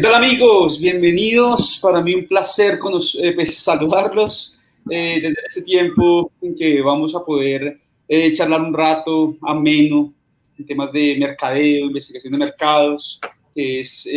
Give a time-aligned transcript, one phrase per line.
[0.00, 0.80] ¿Qué tal amigos?
[0.80, 1.78] Bienvenidos.
[1.82, 2.80] Para mí un placer
[3.18, 4.58] eh, pues, saludarlos
[4.88, 10.10] eh, desde este tiempo en que vamos a poder eh, charlar un rato ameno
[10.58, 13.20] en temas de mercadeo, investigación de mercados,
[13.54, 14.08] que es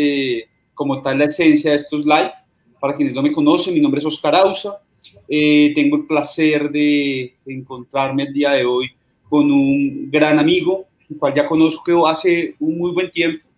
[0.73, 2.31] como tal la esencia de estos live.
[2.79, 4.79] Para quienes no me conocen, mi nombre es Oscar Ausa.
[5.27, 8.89] tengo el placer de encontrarme el día de hoy
[9.27, 13.52] con un gran amigo, el cual ya conozco hace un muy buen tiempo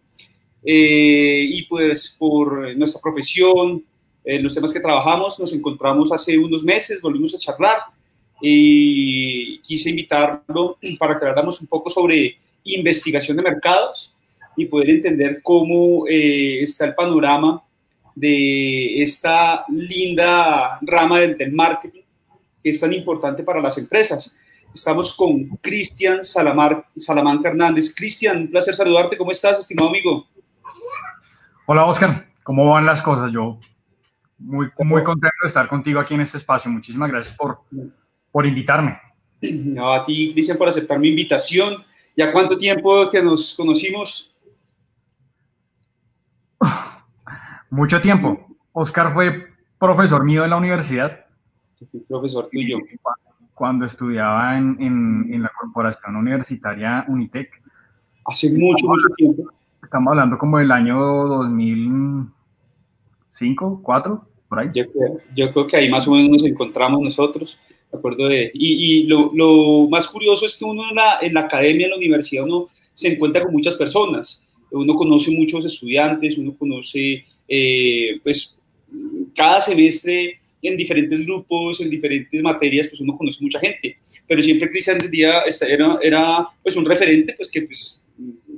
[0.66, 3.84] eh, y pues por nuestra profesión,
[4.24, 7.78] eh, los temas que trabajamos, nos encontramos hace unos meses, volvimos a charlar
[8.42, 14.12] y quise invitarlo para que habláramos un poco sobre investigación de mercados
[14.58, 17.64] y poder entender cómo eh, está el panorama
[18.16, 22.02] de esta linda rama del, del, marketing
[22.64, 24.34] que es tan importante para las empresas.
[24.74, 27.94] Estamos con Cristian Salamanca Hernández.
[27.94, 29.18] Cristian, un placer saludarte.
[29.18, 30.26] ¿Cómo estás, estimado amigo?
[31.68, 33.32] Hola Oscar, ¿cómo van las cosas?
[33.32, 33.60] Yo
[34.38, 36.70] muy, muy contento de estar contigo aquí en este espacio.
[36.70, 37.62] Muchísimas gracias por,
[38.32, 39.00] por invitarme.
[39.42, 41.84] No, a ti, Cristian, por aceptar mi invitación.
[42.16, 44.32] ¿Ya cuánto tiempo que nos conocimos?
[47.72, 48.46] Mucho tiempo.
[48.72, 49.48] Oscar fue
[49.80, 51.26] profesor mío en la universidad.
[52.08, 52.78] profesor tuyo.
[53.56, 57.60] Cuando estudiaba en, en, en la corporación universitaria Unitec.
[58.24, 59.55] Hace mucho, mucho tiempo
[59.86, 64.70] Estamos hablando como del año 2005, 4, por ahí.
[64.74, 64.86] Yo
[65.52, 67.60] creo, que ahí más o menos nos encontramos nosotros.
[67.92, 71.36] De acuerdo de, y, y lo, lo, más curioso es que uno en la, en
[71.36, 74.44] la academia, en la universidad, uno se encuentra con muchas personas.
[74.72, 78.58] Uno conoce muchos estudiantes, uno conoce, eh, pues,
[79.36, 83.98] cada semestre en diferentes grupos, en diferentes materias, pues uno conoce mucha gente.
[84.28, 85.44] Pero siempre Cristian era,
[86.02, 88.02] era pues, un referente, pues que pues,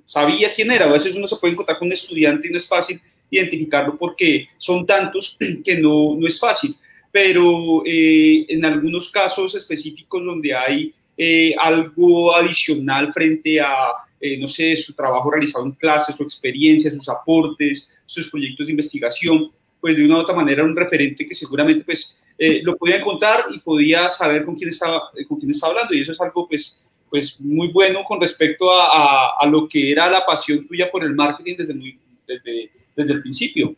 [0.07, 0.85] sabía quién era.
[0.85, 4.47] A veces uno se puede encontrar con un estudiante y no es fácil identificarlo porque
[4.57, 6.75] son tantos que no, no es fácil.
[7.11, 13.73] Pero eh, en algunos casos específicos donde hay eh, algo adicional frente a,
[14.19, 18.71] eh, no sé, su trabajo realizado en clases, su experiencia, sus aportes, sus proyectos de
[18.71, 19.51] investigación,
[19.81, 22.19] pues de una u otra manera un referente que seguramente pues
[22.61, 26.11] lo podía encontrar y podía saber con quién estaba, con quién estaba hablando y eso
[26.11, 26.79] es algo pues
[27.09, 31.15] pues muy bueno con respecto a, a, lo que era la pasión tuya por el
[31.15, 31.73] marketing desde,
[32.27, 33.75] desde, desde el principio.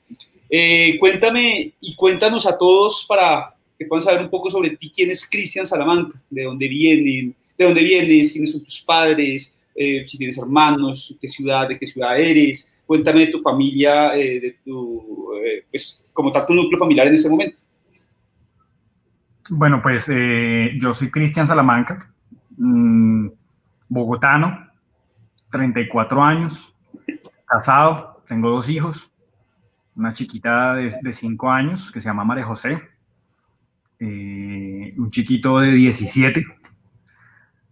[0.50, 5.12] Eh, cuéntame y cuéntanos a todos para que puedan saber un poco sobre ti, quién
[5.12, 10.18] es Cristian Salamanca, de dónde vienen, de dónde vienes, quiénes son tus padres, eh, si
[10.18, 12.70] tienes hermanos, qué ciudad, de qué ciudad eres.
[12.86, 15.30] Cuéntame de tu familia, eh, de tu,
[15.70, 17.58] pues, como está tu núcleo familiar en ese momento.
[19.52, 20.08] Bueno, pues
[20.80, 22.12] yo soy Cristian Salamanca,
[22.62, 23.30] Mm,
[23.88, 24.68] bogotano,
[25.50, 26.76] 34 años,
[27.46, 29.10] casado, tengo dos hijos,
[29.96, 32.82] una chiquita de, 5 años que se llama María José,
[34.00, 36.46] eh, un chiquito de 17,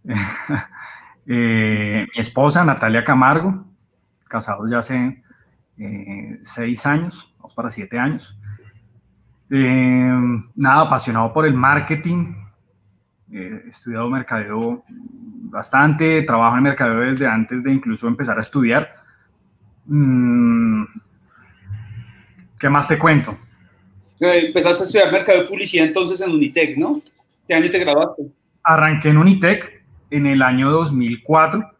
[1.26, 3.66] eh, mi esposa Natalia Camargo,
[4.24, 5.22] casados ya hace
[5.76, 8.40] 6 eh, años, vamos para 7 años.
[9.50, 12.47] nada, apasionado por el marketing,
[13.32, 18.94] he estudiado mercadeo bastante, trabajo en mercadeo desde antes de incluso empezar a estudiar.
[19.86, 20.84] Mm,
[22.58, 23.36] ¿Qué más te cuento?
[24.20, 27.00] Eh, empezaste a estudiar mercadeo y publicidad entonces en Unitec, ¿no?
[27.46, 28.22] ¿Qué año te graduaste?
[28.62, 31.70] Arranqué en Unitec en el año 2004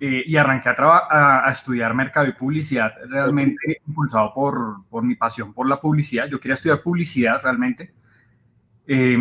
[0.00, 5.54] eh, y arranqué a, a, estudiar mercado y publicidad realmente impulsado por, por, mi pasión
[5.54, 6.28] por la publicidad.
[6.28, 7.92] Yo quería estudiar publicidad realmente.
[8.86, 9.16] Eh,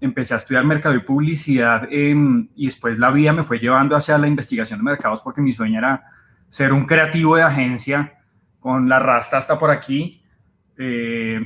[0.00, 4.18] empecé a estudiar mercado y publicidad em, y después la vida me fue llevando hacia
[4.18, 6.04] la investigación de mercados porque mi sueño era
[6.48, 8.18] ser un creativo de agencia
[8.60, 10.22] con la rasta hasta por aquí
[10.78, 11.40] eh,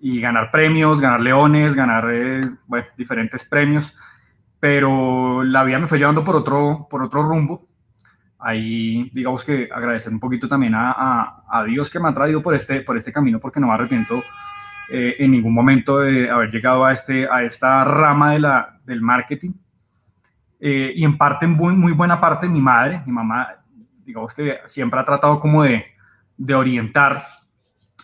[0.00, 2.40] y ganar premios, ganar leones, ganar eh,
[2.96, 3.94] diferentes premios,
[4.60, 7.66] pero la vida me fue llevando por otro, por otro rumbo.
[8.38, 12.40] Ahí, digamos que agradecer un poquito también a, a, a Dios que me ha traído
[12.40, 14.22] por este, por este camino porque no me arrepiento
[14.90, 19.00] eh, en ningún momento de haber llegado a, este, a esta rama de la, del
[19.00, 19.52] marketing.
[20.60, 23.48] Eh, y en parte, muy, muy buena parte, mi madre, mi mamá,
[24.04, 25.84] digamos que siempre ha tratado como de,
[26.36, 27.24] de orientar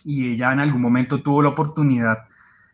[0.05, 2.27] y ella en algún momento tuvo la oportunidad,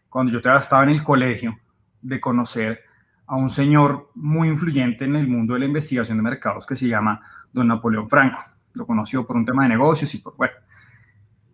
[0.08, 1.58] cuando yo estaba en el colegio,
[2.02, 2.80] de conocer
[3.26, 6.88] a un señor muy influyente en el mundo de la investigación de mercados que se
[6.88, 7.20] llama
[7.52, 8.40] don Napoleón Franco.
[8.74, 10.54] Lo conoció por un tema de negocios y por, bueno,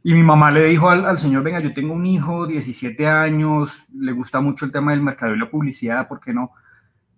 [0.07, 4.13] y mi mamá le dijo al, señor, venga, yo tengo un hijo, 17 años, le
[4.13, 6.53] gusta mucho el tema del mercado y la publicidad, ¿por qué no?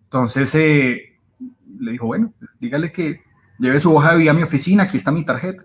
[0.05, 1.19] Entonces eh,
[1.79, 3.21] le dijo, bueno, dígale que
[3.59, 5.65] lleve su hoja de vida a mi oficina, aquí está mi tarjeta.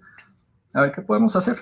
[0.73, 1.59] a ver qué podemos hacer.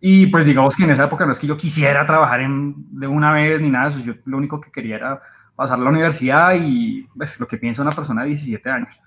[0.00, 3.06] Y pues digamos que en esa época no es que yo quisiera trabajar en, de
[3.06, 5.20] una vez ni nada de eso, yo lo único que quería era
[5.54, 9.00] pasar a la universidad y pues, lo que piensa una persona de 17 años.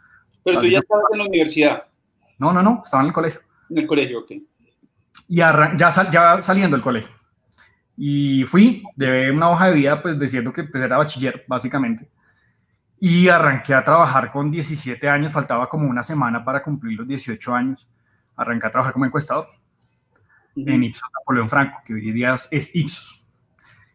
[0.46, 1.84] Pero tú ya estabas en la universidad.
[2.38, 3.42] No, no, no, estaba en el colegio.
[3.70, 4.32] En el colegio, ok.
[5.30, 7.12] Y ya, ya saliendo del colegio.
[7.96, 12.10] Y fui, de una hoja de vida, pues diciendo que pues, era bachiller, básicamente.
[13.00, 17.56] Y arranqué a trabajar con 17 años, faltaba como una semana para cumplir los 18
[17.56, 17.90] años.
[18.36, 19.48] Arranqué a trabajar como encuestador
[20.56, 23.24] en Ipsos Napoleón Franco, que hoy día es Ipsos.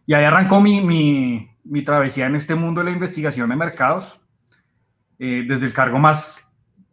[0.06, 4.20] Y ahí arrancó mi, mi, mi travesía en este mundo de la investigación de mercados,
[5.18, 6.46] eh, desde el cargo más,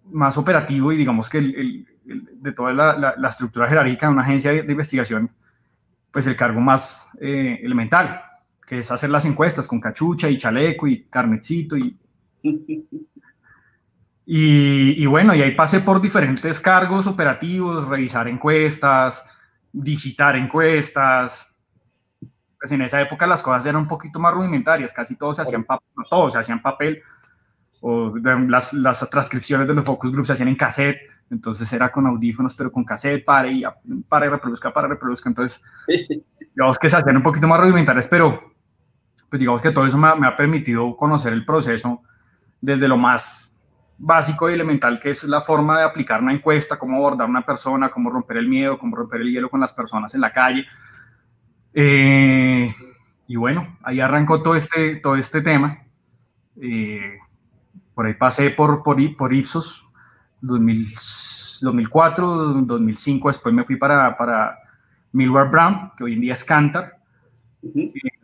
[0.05, 1.87] más operativo y digamos que el,
[2.33, 5.31] de toda la, la, estructura jerárquica de una agencia de, investigación,
[6.11, 8.21] pues el cargo más eh, elemental,
[8.65, 11.97] que es hacer las encuestas con cachucha y chaleco y carnetcito y...
[14.33, 19.25] Y, bueno, y ahí pasé por diferentes cargos operativos, revisar encuestas,
[19.73, 21.47] digitar encuestas.
[22.57, 25.65] Pues en esa época las cosas eran un poquito más rudimentarias, casi todo se hacían
[25.65, 27.01] papel, todo se hacía en papel,
[27.81, 30.99] o las, las transcripciones de los focus groups se hacían en cassette,
[31.31, 33.63] entonces era con audífonos, pero con cassette, para y
[34.07, 35.61] para y reproduzca, para reproduzca, entonces
[36.55, 38.53] digamos que se hacían un poquito más rudimentarias, pero
[39.29, 42.01] pues digamos que todo eso me, me ha permitido conocer el proceso
[42.59, 43.55] desde lo más
[43.97, 47.89] básico y elemental que es la forma de aplicar una encuesta, cómo abordar una persona,
[47.89, 50.65] cómo romper el miedo, cómo romper el hielo con las personas en la calle.
[51.73, 52.73] Eh,
[53.27, 55.83] y bueno, ahí arrancó todo este, todo este tema.
[56.61, 57.19] Eh,
[57.93, 59.87] por ahí pasé por, por, por Ipsos
[60.41, 64.57] 2004, 2005, después me fui para, para
[65.11, 66.97] Millward Brown, que hoy en día es Cantar.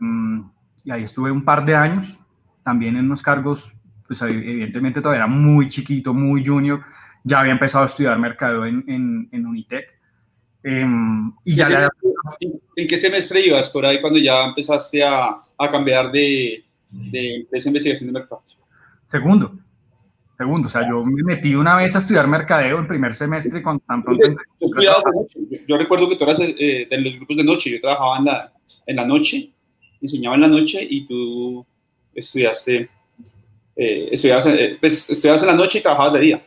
[0.00, 0.42] Mm,
[0.84, 2.18] y ahí estuve un par de años,
[2.62, 3.74] también en unos cargos
[4.08, 6.80] pues evidentemente todavía era muy chiquito, muy junior,
[7.22, 9.96] ya había empezado a estudiar mercado en, en, en Unitec.
[10.64, 11.88] Em, y ya
[12.74, 17.68] ¿En qué semestre ibas por ahí cuando ya empezaste a, a cambiar de, de, esa
[17.68, 18.42] investigación de mercado?
[19.06, 19.58] Segundo,
[20.38, 23.80] segundo, o sea, yo me metí una vez a estudiar mercadeo en primer semestre con
[23.80, 24.24] tan pronto...
[25.66, 28.52] Yo, recuerdo que tú eras eh, de los grupos de noche, yo trabajaba en la,
[28.86, 29.50] en la noche,
[30.00, 31.66] enseñaba en la noche y tú
[32.14, 32.88] estudiaste
[33.80, 36.46] eh, estudiabas, eh, pues, estudiabas, en la noche y trabajabas de día.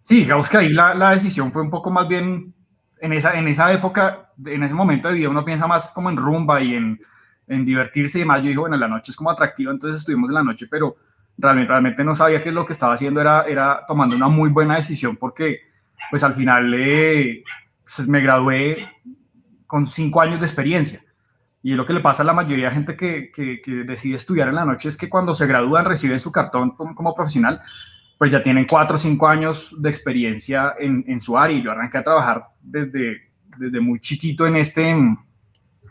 [0.00, 2.52] Sí, digamos que ahí la, la, decisión fue un poco más bien,
[3.00, 6.18] en esa, en esa época, en ese momento de vida, uno piensa más como en
[6.18, 7.00] rumba y en,
[7.46, 8.42] en divertirse y demás.
[8.42, 10.96] Yo dije, bueno, la noche es como atractiva, entonces estuvimos en la noche, pero
[11.38, 14.76] realmente, realmente no sabía que lo que estaba haciendo era, era tomando una muy buena
[14.76, 15.60] decisión porque,
[16.10, 17.44] pues al final eh,
[18.06, 18.88] me gradué
[19.66, 21.00] con cinco años de experiencia.
[21.62, 24.54] Y lo que le pasa a la mayoría de gente que, que, decide estudiar en
[24.54, 27.60] la noche es que cuando se gradúan, reciben su cartón como, profesional,
[28.18, 31.56] pues ya tienen cuatro o cinco años de experiencia en, en, su área.
[31.56, 35.18] Y yo arranqué a trabajar desde, desde muy chiquito en este, en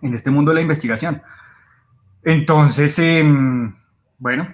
[0.02, 1.22] este mundo de la investigación.
[2.24, 3.76] Entonces, em,
[4.18, 4.48] bueno,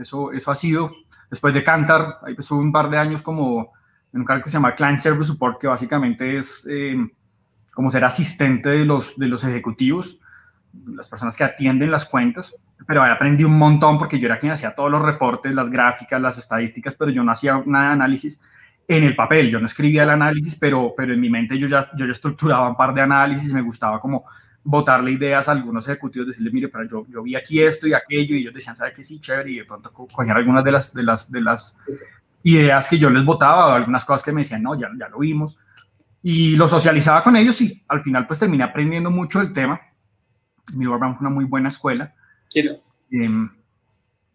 [0.00, 0.90] eso, eso ha sido,
[1.30, 3.72] después de Cantar, ahí estuve un par de años como
[4.12, 7.10] en un cargo que se llama Client Service Support, que básicamente es em,
[7.72, 10.20] como ser asistente de los, de los ejecutivos
[10.86, 12.54] las personas que atienden las cuentas,
[12.86, 16.20] pero ahí aprendí un montón porque yo era quien hacía todos los reportes, las gráficas,
[16.20, 18.40] las estadísticas, pero yo no hacía nada de análisis
[18.86, 21.90] en el papel, yo no escribía el análisis, pero, pero en mi mente yo ya,
[21.96, 24.24] yo ya estructuraba un par de análisis, me gustaba como
[24.62, 28.34] botarle ideas a algunos ejecutivos, decirle, mire, pero yo, yo vi aquí esto y aquello,
[28.34, 29.02] y ellos decían, ¿sabe qué?
[29.02, 31.78] Sí, chévere, y de pronto cogían algunas de las, de las, de las
[32.42, 35.18] ideas que yo les votaba, o algunas cosas que me decían, no, ya, ya lo
[35.18, 35.56] vimos,
[36.22, 39.80] y lo socializaba con ellos, y al final pues terminé aprendiendo mucho del tema,
[40.74, 42.14] Millward Brown fue una muy buena escuela.
[42.48, 43.50] Quiero, em,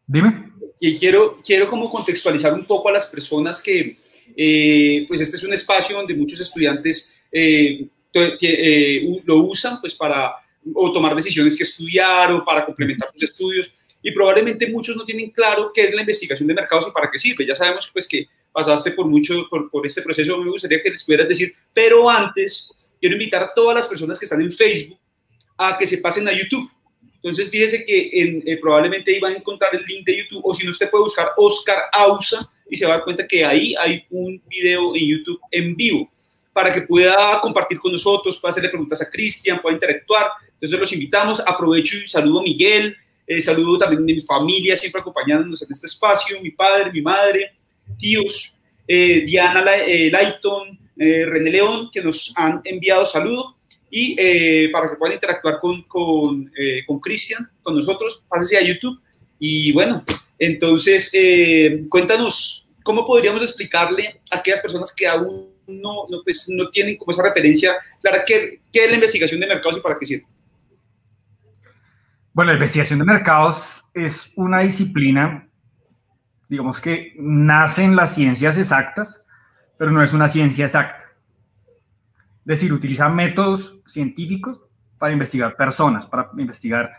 [0.08, 0.52] dime.
[0.80, 3.98] Y quiero, quiero como contextualizar un poco a las personas que,
[4.36, 7.88] eh, pues este es un espacio donde muchos estudiantes eh,
[8.42, 10.34] eh, lo usan pues para
[10.74, 15.32] o tomar decisiones que estudiar o para complementar sus estudios y probablemente muchos no tienen
[15.32, 17.46] claro qué es la investigación de mercados y para qué sirve.
[17.46, 21.04] Ya sabemos pues que pasaste por mucho por, por este proceso, me gustaría que les
[21.04, 25.00] pudieras decir, pero antes quiero invitar a todas las personas que están en Facebook
[25.58, 26.70] a que se pasen a YouTube.
[27.16, 30.64] Entonces, fíjese que eh, probablemente ahí van a encontrar el link de YouTube, o si
[30.64, 34.04] no, usted puede buscar Oscar Ausa y se va a dar cuenta que ahí hay
[34.12, 36.12] un video en YouTube en vivo
[36.56, 40.28] para que pueda compartir con nosotros, pueda hacerle preguntas a Cristian, pueda interactuar.
[40.54, 41.42] Entonces, los invitamos.
[41.46, 42.96] Aprovecho y saludo a Miguel,
[43.28, 47.52] eh, saludo también de mi familia, siempre acompañándonos en este espacio, mi padre, mi madre,
[48.00, 48.58] tíos,
[48.88, 53.56] eh, Diana Lighton, René León, que nos han enviado saludos
[53.90, 58.62] y eh, para que puedan interactuar con, con, eh, con Cristian, con nosotros, pásense a
[58.62, 59.00] YouTube.
[59.40, 60.04] Y bueno,
[60.38, 66.70] entonces, eh, cuéntanos, ¿cómo podríamos explicarle a aquellas personas que aún no, no, pues, no
[66.70, 68.24] tienen como esa referencia clara.
[68.26, 70.28] ¿Qué, ¿Qué es la investigación de mercados y para qué sirve?
[72.34, 75.48] Bueno, la investigación de mercados es una disciplina,
[76.50, 79.24] digamos que nace en las ciencias exactas,
[79.78, 81.06] pero no es una ciencia exacta.
[82.40, 84.62] Es decir, utiliza métodos científicos
[84.98, 86.92] para investigar personas, para investigar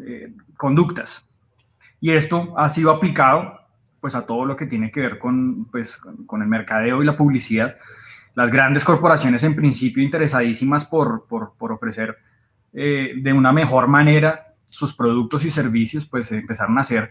[0.00, 1.24] eh, conductas.
[2.00, 3.55] Y esto ha sido aplicado
[4.06, 7.16] pues a todo lo que tiene que ver con, pues, con el mercadeo y la
[7.16, 7.74] publicidad.
[8.36, 12.16] Las grandes corporaciones en principio interesadísimas por, por, ofrecer
[12.72, 17.10] eh, de una mejor manera sus productos y servicios, pues empezaron a hacer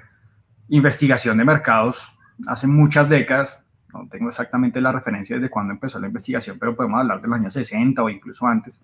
[0.69, 2.13] investigación de mercados
[2.47, 3.61] hace muchas décadas.
[3.91, 7.37] No tengo exactamente la referencia de cuándo empezó la investigación, pero podemos hablar de los
[7.37, 8.81] años 60 o incluso antes.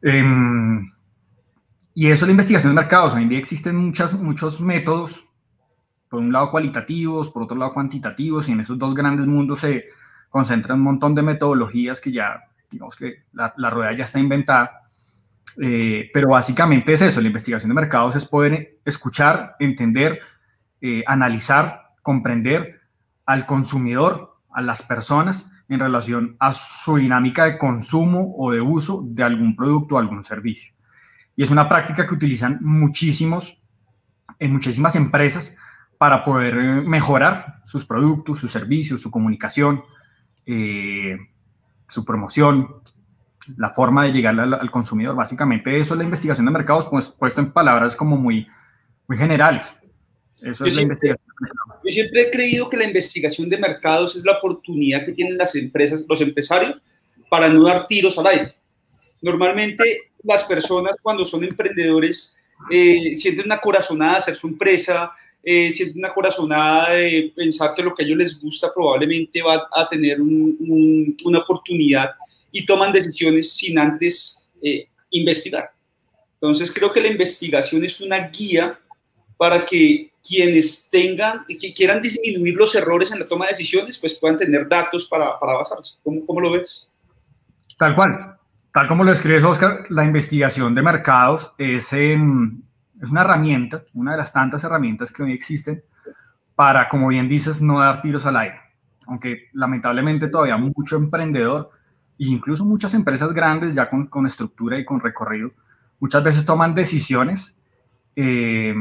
[0.00, 0.90] Em,
[1.92, 3.12] y eso es la investigación de mercados.
[3.12, 5.29] Hoy en día existen muchas, muchos métodos
[6.10, 9.84] por un lado cualitativos, por otro lado cuantitativos, y en esos dos grandes mundos se
[10.28, 14.82] concentran un montón de metodologías que ya, digamos que la, rueda ya está inventada.
[15.62, 20.20] Eh, pero básicamente es eso, la investigación de mercados es poder escuchar, entender,
[20.80, 22.80] eh, analizar, comprender
[23.24, 29.04] al consumidor, a las personas en relación a su dinámica de consumo o de uso
[29.06, 30.72] de algún producto o algún servicio.
[31.36, 33.62] Y es una práctica que utilizan muchísimos,
[34.40, 35.56] en muchísimas empresas
[36.00, 39.84] para poder eh, mejorar sus productos, sus servicios, su comunicación,
[40.46, 41.18] eh,
[41.86, 42.76] su promoción,
[43.58, 45.14] la forma de llegar al, consumidor.
[45.14, 48.48] Básicamente eso es la investigación de mercados, pues, puesto en palabras como muy,
[49.06, 49.76] muy generales.
[50.40, 51.26] Eso es la investigación.
[51.84, 55.54] Yo siempre he creído que la investigación de mercados es la oportunidad que tienen las
[55.54, 56.80] empresas, los empresarios,
[57.28, 58.54] para no dar tiros al aire.
[59.20, 62.34] Normalmente las personas cuando son emprendedores
[62.70, 65.12] eh, sienten una corazonada hacer su empresa,
[65.42, 69.88] eh, una corazonada de pensar que lo que a ellos les gusta probablemente va a
[69.88, 72.10] tener una oportunidad
[72.52, 75.70] y toman decisiones sin antes eh, investigar.
[76.34, 78.78] Entonces creo que la investigación es una guía
[79.36, 84.14] para que quienes tengan, que quieran disminuir los errores en la toma de decisiones, pues
[84.14, 85.94] puedan tener datos para, para basarse.
[86.04, 86.88] ¿Cómo, ¿Cómo lo ves?
[87.78, 88.36] Tal cual.
[88.72, 92.62] Tal como lo escribes, Oscar, la investigación de mercados es, en,
[93.00, 95.82] es una herramienta, una de las tantas herramientas que hoy existen
[96.54, 98.60] para, como bien dices, no dar tiros al aire.
[99.06, 101.70] Aunque lamentablemente todavía mucho emprendedor
[102.18, 105.52] e incluso muchas empresas grandes ya con, con estructura y con recorrido,
[105.98, 107.54] muchas veces toman decisiones
[108.14, 108.74] eh,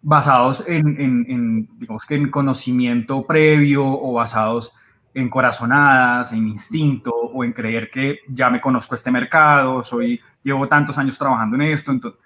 [0.00, 4.72] basados en, en, digamos que en conocimiento previo o basados
[5.12, 10.68] en corazonadas, en instinto o en creer que ya me conozco este mercado, soy, llevo
[10.68, 12.20] tantos años trabajando en esto, entonces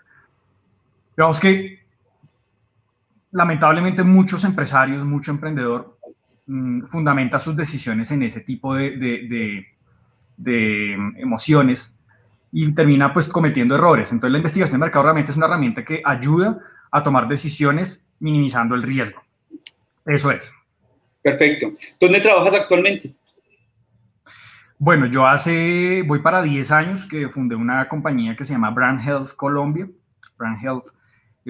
[1.18, 1.80] Digamos que
[3.32, 5.98] lamentablemente muchos empresarios, mucho emprendedor
[6.46, 9.66] mm, fundamenta sus decisiones en ese tipo de,
[11.16, 11.92] emociones
[12.52, 14.12] y termina pues cometiendo errores.
[14.12, 16.60] Entonces la investigación de mercado realmente es una herramienta que ayuda
[16.92, 19.20] a tomar decisiones minimizando el riesgo.
[20.06, 20.52] Eso es.
[21.20, 21.72] Perfecto.
[22.00, 23.12] ¿Dónde trabajas actualmente?
[24.78, 29.00] Bueno, yo hace, voy para 10 años que fundé una compañía que se llama Brand
[29.00, 29.88] Health Colombia.
[30.38, 30.92] Brand Health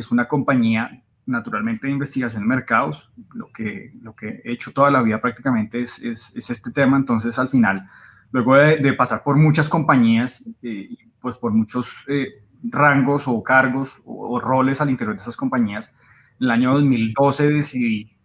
[0.01, 3.13] es una compañía naturalmente de investigación de mercados.
[3.35, 6.97] Lo que, lo que he hecho toda la vida prácticamente es, es, este tema.
[6.97, 7.89] Entonces, al final,
[8.33, 10.89] luego de, pasar por muchas compañías, eh,
[11.21, 12.29] pues por muchos eh,
[12.63, 15.95] rangos o cargos o, roles al interior de esas compañías,
[16.41, 18.17] en el año 2012 decidí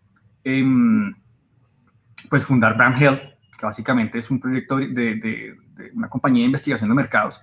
[0.44, 1.14] em,
[2.30, 3.22] pues fundar Brand Health,
[3.58, 5.56] que básicamente es un proyecto de, de,
[5.94, 7.42] una compañía de investigación de mercados.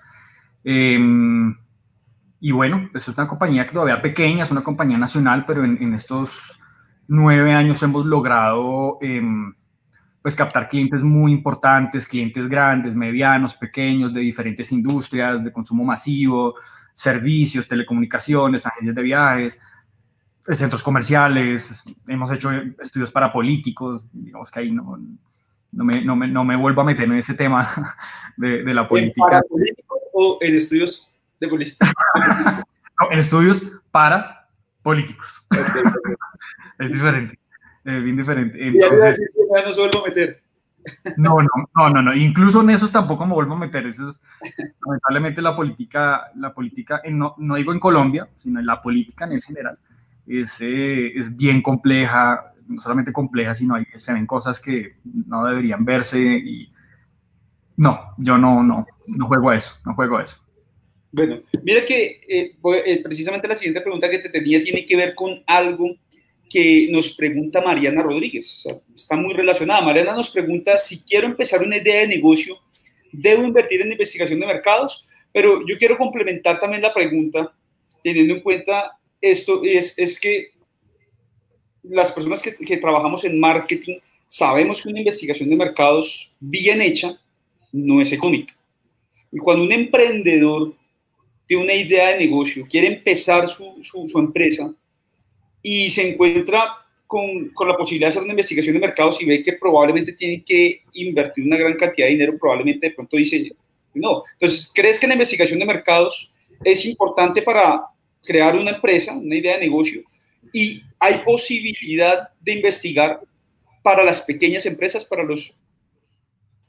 [2.40, 5.92] Y bueno, pues es una compañía que todavía pequeña, es una compañía nacional, pero en,
[5.94, 6.58] estos
[7.06, 9.54] nueve años hemos logrado em,
[10.22, 16.54] pues captar clientes muy importantes, clientes grandes, medianos, pequeños, de diferentes industrias, de consumo masivo,
[16.94, 19.58] servicios, telecomunicaciones, agencias de viajes,
[20.50, 24.98] centros comerciales, hemos hecho estudios para políticos, digamos que ahí no,
[25.72, 27.68] no, me, no, me, no me vuelvo a meter en ese tema
[28.38, 29.26] de, de la política.
[29.26, 31.09] ¿Para políticos o en estudios
[31.40, 31.76] de
[33.10, 34.48] en estudios para
[34.82, 35.46] políticos.
[36.78, 37.38] es diferente,
[37.84, 38.66] eh, bien diferente.
[38.66, 39.20] Entonces,
[39.64, 40.42] no se vuelvo a meter.
[41.18, 43.86] No, no, no, no, no, incluso en esos tampoco me vuelvo a meter.
[43.86, 44.18] Eso es,
[44.82, 49.32] lamentablemente la política, la política, no, no digo en Colombia, sino en la política en
[49.32, 49.78] el general,
[50.26, 55.44] es, eh, es bien compleja, no solamente compleja, sino hay, se ven cosas que no
[55.44, 56.72] deberían verse y
[57.76, 60.38] no, yo no, no, no juego a eso, no juego a eso.
[61.12, 62.54] Bueno, mira que eh,
[62.86, 65.96] eh, precisamente la siguiente pregunta que te tenía tiene que ver con algo
[66.48, 68.64] que nos pregunta Mariana Rodríguez.
[68.94, 69.82] Está muy relacionada.
[69.82, 72.58] Mariana nos pregunta si quiero empezar una idea de negocio,
[73.12, 75.06] ¿debo invertir en investigación de mercados?
[75.32, 77.52] Pero yo quiero complementar también la pregunta,
[78.02, 80.50] teniendo en cuenta esto, es, es que
[81.82, 87.18] las personas que, que trabajamos en marketing sabemos que una investigación de mercados bien hecha
[87.72, 88.54] no es económica.
[89.32, 90.74] Y cuando un emprendedor
[91.50, 94.72] tiene una idea de negocio, quiere empezar su, su, su empresa,
[95.60, 96.76] y se encuentra
[97.08, 100.44] con, con, la posibilidad de hacer una investigación de mercados y ve que probablemente tiene
[100.44, 103.50] que invertir una gran cantidad de dinero, probablemente de pronto dice,
[103.94, 104.22] no.
[104.34, 107.82] Entonces, ¿crees que la investigación de mercados es importante para
[108.22, 110.04] crear una empresa, una idea de negocio?
[110.52, 113.22] Y hay posibilidad de investigar
[113.82, 115.58] para las pequeñas empresas, para los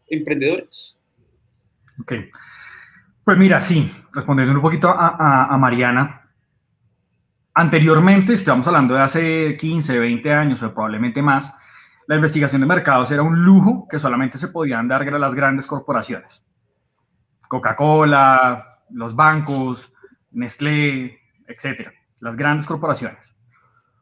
[0.09, 0.95] emprendedores.
[1.99, 2.13] Ok.
[3.31, 6.29] Pues mira, sí, respondiendo un poquito a, Mariana,
[7.53, 11.55] Anteriormente, estamos hablando de hace 15, 20 años o probablemente más,
[12.07, 16.43] la investigación de mercados era un lujo que solamente se podían dar las grandes corporaciones.
[17.47, 19.93] Coca-Cola, los bancos,
[20.31, 23.33] Nestlé, etcétera, las grandes corporaciones.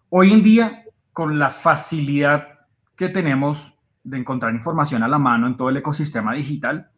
[0.09, 2.61] Hoy en día, con la facilidad
[2.95, 6.89] que tenemos de encontrar información a la mano en todo el ecosistema digital,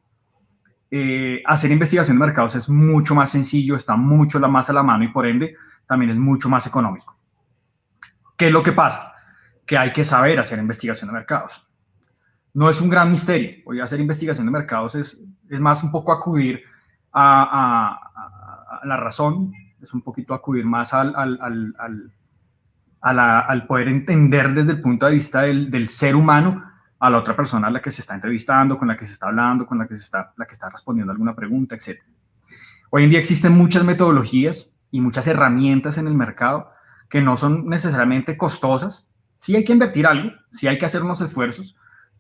[0.94, 5.06] eh, hacer investigación de mercados es mucho más sencillo, está mucho más a la mano
[5.06, 5.56] y por ende
[5.88, 7.18] también es mucho más económico.
[8.36, 9.14] ¿Qué es lo que pasa?
[9.66, 11.66] Que hay que saber hacer investigación de mercados.
[12.54, 13.62] No es un gran misterio.
[13.66, 15.18] Hoy hacer investigación de mercados es,
[15.60, 16.62] más un poco acudir
[17.14, 18.00] a,
[18.84, 21.14] la razón, es un poquito acudir más al,
[23.68, 26.71] poder entender desde el punto de vista del, ser humano
[27.02, 29.28] a la otra persona a la que se está entrevistando, con la que se está
[29.28, 32.00] hablando, con la que se está, la que está respondiendo alguna pregunta, etc.
[32.92, 36.72] Hoy en día existen muchas metodologías y muchas herramientas en el mercado
[37.10, 39.08] que no son necesariamente costosas.
[39.40, 41.76] Sí hay que invertir algo, sí hay que hacer unos esfuerzos,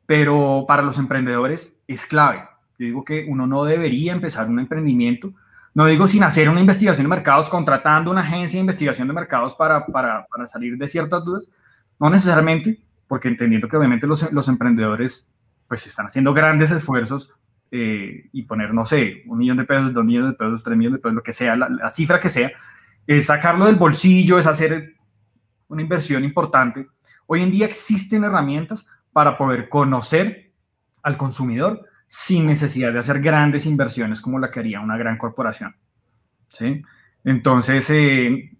[0.07, 2.39] pero para los emprendedores es clave.
[2.79, 5.31] Yo digo que uno no debería empezar un emprendimiento,
[5.75, 9.53] no digo sin hacer una investigación de mercados, contratando una agencia de investigación de mercados
[9.53, 11.49] para, para, para salir de ciertas dudas,
[11.99, 12.81] no necesariamente,
[13.11, 15.29] porque entendiendo que obviamente los, los emprendedores
[15.67, 17.29] pues están haciendo grandes esfuerzos
[17.69, 20.99] eh, y poner, no sé, un millón de pesos, dos millones de pesos, tres millones
[20.99, 22.53] de pesos, lo que sea, la, cifra que sea,
[23.05, 24.95] es sacarlo del bolsillo, es hacer
[25.67, 26.87] una inversión importante.
[27.27, 30.53] Hoy en día existen herramientas para poder conocer
[31.03, 35.75] al consumidor sin necesidad de hacer grandes inversiones como la que haría una gran corporación.
[36.47, 36.81] ¿sí?
[37.25, 38.51] Entonces, eh,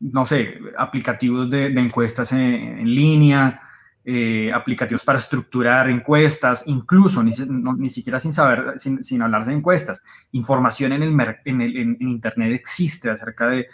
[0.00, 3.60] no sé, aplicativos de, encuestas en, línea,
[4.06, 10.92] eh, aplicativos para estructurar encuestas, incluso ni, siquiera sin saber, sin, hablar de encuestas, información
[10.92, 13.66] en, el, Internet existe acerca de,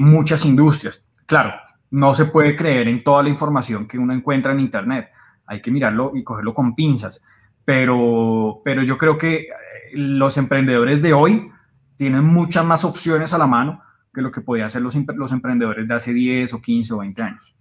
[0.00, 1.04] muchas industrias.
[1.26, 1.52] Claro,
[1.92, 5.10] no se puede creer en toda la información que uno encuentra en Internet,
[5.46, 7.22] hay que mirarlo y cogerlo con pinzas,
[7.64, 9.46] pero, pero yo creo que eh,
[9.92, 11.52] los emprendedores de hoy
[11.94, 13.80] tienen muchas más opciones a la mano
[14.12, 17.54] que lo que podían los, los emprendedores de hace 10 o 15 o 20 años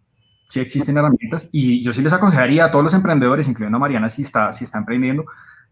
[0.52, 4.10] sí existen herramientas y yo sí les aconsejaría a todos los emprendedores, incluyendo a Mariana
[4.10, 5.24] si está, si está emprendiendo,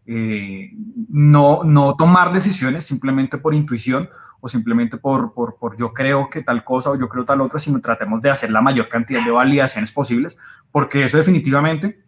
[0.06, 0.70] eh,
[1.10, 4.08] no, no tomar decisiones simplemente por intuición
[4.40, 7.58] o simplemente por, por, por, yo creo que tal cosa o yo creo tal otra,
[7.58, 10.38] sino tratemos de hacer la mayor cantidad de validaciones posibles,
[10.72, 12.02] porque eso definitivamente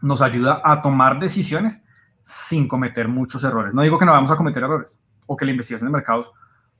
[0.00, 1.82] nos ayuda a tomar decisiones
[2.20, 3.74] sin cometer muchos errores.
[3.74, 6.30] No digo que no vamos a cometer errores o que la investigación de mercados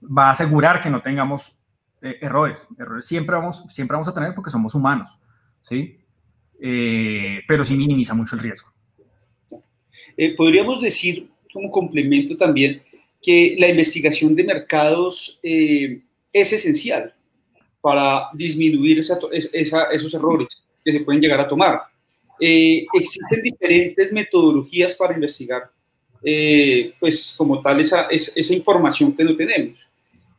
[0.01, 1.59] va a asegurar que no tengamos
[2.01, 2.65] eh, errores.
[2.79, 5.19] Errores siempre vamos, siempre vamos a tener porque somos humanos.
[5.63, 5.97] ¿Sí?
[6.61, 8.71] Eh, pero sí minimiza mucho el riesgo.
[10.17, 12.83] Eh, podríamos decir, como complemento también,
[13.21, 16.01] que la investigación de mercados eh,
[16.33, 17.15] es esencial
[17.81, 21.81] para disminuir esos errores que se pueden llegar a tomar.
[22.39, 25.71] existen diferentes metodologías para investigar,
[27.01, 29.87] pues como tal, esa, esa información que no tenemos.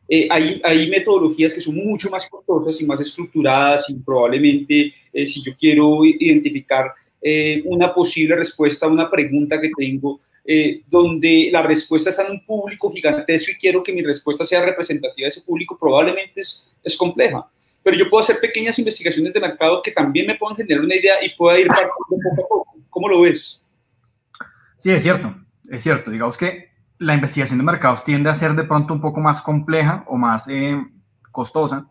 [0.08, 5.26] Eh, hay, hay, metodologías que son mucho más costosas y más estructuradas y probablemente eh,
[5.26, 10.20] si yo quiero identificar eh, una posible respuesta a una pregunta que tengo,
[10.88, 15.24] donde la respuesta está en un público gigantesco y quiero que mi respuesta sea representativa
[15.24, 17.48] de ese público, probablemente es, es compleja.
[17.82, 21.14] Pero yo puedo hacer pequeñas investigaciones de mercado que también me puedan generar una idea
[21.24, 21.96] y pueda ir partiendo
[22.36, 22.74] poco a poco.
[22.90, 23.64] ¿Cómo lo ves?
[24.76, 25.34] Sí, es cierto,
[25.70, 26.10] es cierto.
[26.10, 30.04] Digamos que la investigación de mercados tiende a ser de pronto un poco más compleja
[30.06, 30.80] o más eh,
[31.30, 31.86] costosa,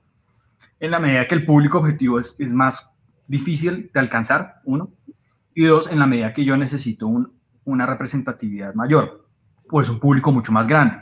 [0.79, 2.89] en la medida que el público objetivo es, más
[3.27, 4.91] difícil de alcanzar, uno,
[5.53, 9.27] y dos, en la medida que yo necesito un, una representatividad mayor,
[9.69, 10.97] o es un público mucho más grande.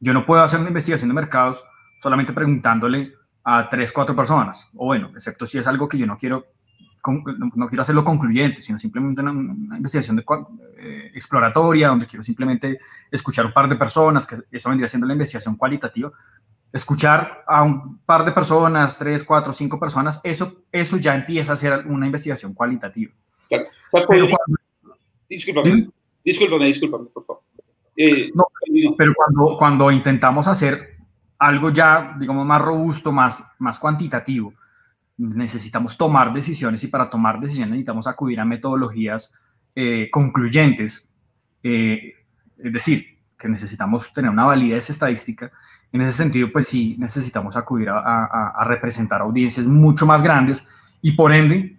[0.00, 1.62] Yo no puedo hacer una investigación de mercados
[2.02, 6.18] solamente preguntándole a tres, cuatro personas, o bueno, excepto si es algo que yo no
[6.18, 6.46] quiero,
[7.12, 9.32] no quiero hacerlo concluyente, sino simplemente una,
[9.76, 10.24] investigación de,
[10.78, 12.78] eh, exploratoria, donde quiero simplemente
[13.10, 16.12] escuchar un par de personas, que eso vendría siendo la investigación cualitativa,
[16.72, 21.56] escuchar a un par de personas, tres, cuatro, cinco personas, eso, eso ya empieza a
[21.56, 23.12] ser una investigación cualitativa.
[23.48, 23.66] Claro.
[23.92, 25.88] Pero cuando, discúlpame,
[26.24, 27.42] discúlpame, discúlpame, por favor.
[27.96, 28.44] Eh, no,
[28.96, 30.96] pero cuando, cuando intentamos hacer
[31.38, 34.52] algo ya, digamos, más robusto, más, más cuantitativo,
[35.18, 39.32] necesitamos tomar decisiones y para tomar decisiones necesitamos acudir a metodologías
[39.74, 41.06] eh, concluyentes.
[41.62, 42.14] Eh,
[42.58, 45.50] es decir, que necesitamos tener una validez estadística.
[45.92, 50.66] En ese sentido, pues sí, necesitamos acudir a, representar audiencias mucho más grandes
[51.02, 51.76] y por ende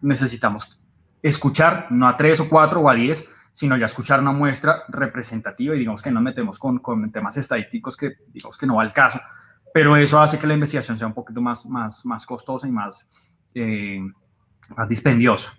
[0.00, 0.78] necesitamos
[1.22, 5.74] escuchar no a tres o cuatro o a diez, sino ya escuchar una muestra representativa
[5.74, 8.92] y digamos que nos metemos con, con temas estadísticos que digamos que no va al
[8.92, 9.20] caso,
[9.76, 13.06] pero eso hace que la investigación sea un poquito más, más, más costosa y más,
[13.54, 14.00] eh,
[14.74, 15.54] más dispendiosa.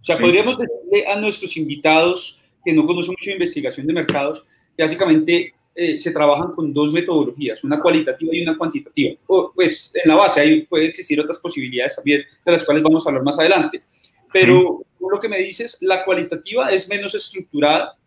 [0.00, 4.44] O sea, podríamos decirle a nuestros invitados que no conocen mucho de investigación de mercados,
[4.76, 9.16] que básicamente eh, se trabajan con dos metodologías, una cualitativa y una cuantitativa.
[9.26, 13.04] O, pues en la base ahí puede existir otras posibilidades también, de las cuales vamos
[13.04, 13.82] a hablar más adelante.
[14.32, 17.98] Pero lo que me dices, la cualitativa es menos estructurada.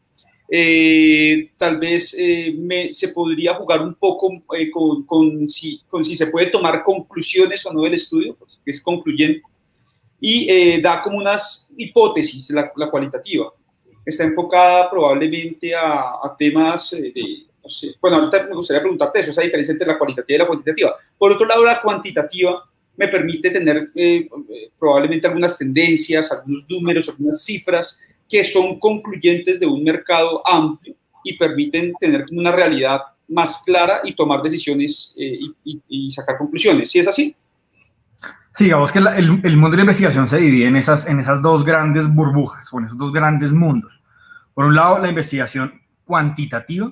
[0.50, 6.28] Eh, tal vez eh, se podría jugar un poco eh, con, si, con, si, se
[6.28, 9.42] puede tomar conclusiones o no del estudio, pues, que es concluyente,
[10.20, 13.52] y da como unas hipótesis, la, cualitativa.
[14.06, 19.32] Está enfocada probablemente a, a temas de, no sé, bueno, ahorita me gustaría preguntarte eso,
[19.32, 20.96] esa diferencia entre la cualitativa y la cuantitativa.
[21.18, 22.64] Por otro lado, la cuantitativa
[22.96, 24.28] me permite tener eh,
[24.80, 28.00] probablemente algunas tendencias, algunos números, algunas cifras
[28.36, 30.94] que son concluyentes de un mercado amplio
[31.24, 36.92] y permiten tener una realidad más clara y tomar decisiones eh, y, sacar conclusiones.
[36.92, 37.34] ¿Sí es así?
[38.54, 41.64] Sí, digamos que el, mundo de la investigación se divide en esas, en esas dos
[41.64, 44.02] grandes burbujas o en esos dos grandes mundos.
[44.54, 46.92] Por un lado, la investigación cuantitativa,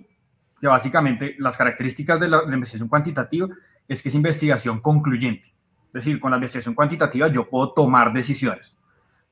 [0.61, 3.49] que básicamente las características de la, de la investigación cuantitativa
[3.85, 5.47] es que es investigación concluyente.
[5.87, 8.77] Es decir, con la investigación cuantitativa yo puedo tomar decisiones.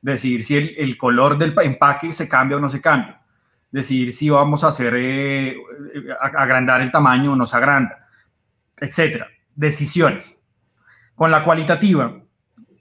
[0.01, 3.21] Decir si el, color del empaque se cambia o no se cambia.
[3.71, 5.55] Decir si vamos a hacer, eh,
[6.19, 8.07] agrandar el tamaño o no se agranda,
[8.77, 9.27] etcétera.
[9.55, 10.37] Decisiones.
[11.13, 12.19] Con la cualitativa,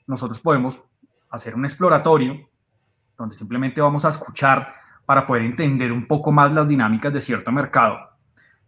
[0.06, 0.82] nosotros podemos
[1.30, 2.48] hacer un exploratorio
[3.16, 7.52] donde simplemente vamos a escuchar para poder entender un poco más las dinámicas de cierto
[7.52, 7.98] mercado.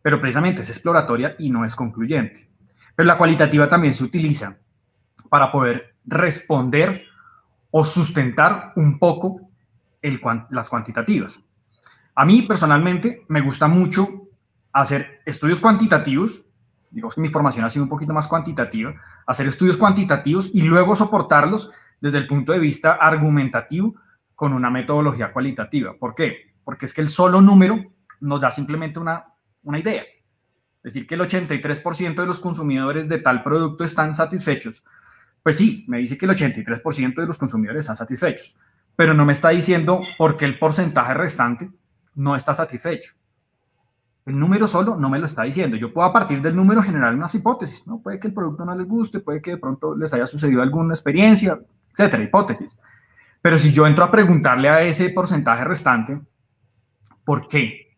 [0.03, 2.51] Pero precisamente es exploratoria y no es concluyente.
[2.95, 4.59] Pero la cualitativa también se utiliza
[5.31, 7.05] para poder responder
[7.73, 9.41] o sustentar un poco
[10.51, 11.41] las cuantitativas.
[12.15, 14.29] A mí personalmente me gusta mucho
[14.73, 16.45] hacer estudios cuantitativos,
[16.91, 18.95] digamos que mi formación ha sido un poquito más cuantitativa,
[19.27, 23.95] hacer estudios cuantitativos y luego soportarlos desde el punto de vista argumentativo
[24.35, 25.95] con una metodología cualitativa.
[25.99, 26.53] ¿Por qué?
[26.65, 27.83] Porque es que el solo número
[28.21, 29.25] nos da simplemente una,
[29.63, 30.03] una idea.
[30.83, 34.83] Es decir, que el 83% de los consumidores de tal producto están satisfechos
[35.43, 38.57] pues sí, me dice que el 83% de los consumidores están satisfechos,
[38.95, 41.71] pero no me está diciendo por qué el porcentaje restante
[42.15, 43.13] no está satisfecho.
[44.25, 45.77] El número solo no me lo está diciendo.
[45.77, 47.99] Yo puedo a partir del número generar unas hipótesis, ¿no?
[47.99, 50.95] Puede que el producto no les guste, puede que de pronto les haya sucedido alguna
[50.95, 51.59] experiencia,
[51.93, 52.79] etcétera, hipótesis.
[53.41, 56.21] Pero si yo entro a preguntarle a ese porcentaje restante,
[57.25, 57.97] ¿por qué?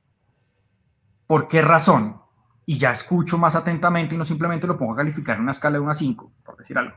[1.26, 2.22] ¿Por qué razón?
[2.64, 5.74] Y ya escucho más atentamente y no simplemente lo pongo a calificar en una escala
[5.74, 6.94] de 1 a 5, por decir algo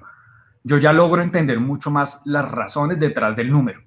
[0.67, 3.82] yo ya logro entender mucho más las razones detrás del número.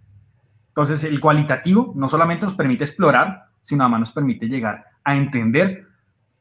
[0.69, 5.85] Entonces, el cualitativo no solamente nos permite explorar, sino además nos permite llegar a entender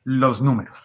[0.06, 0.78] los números.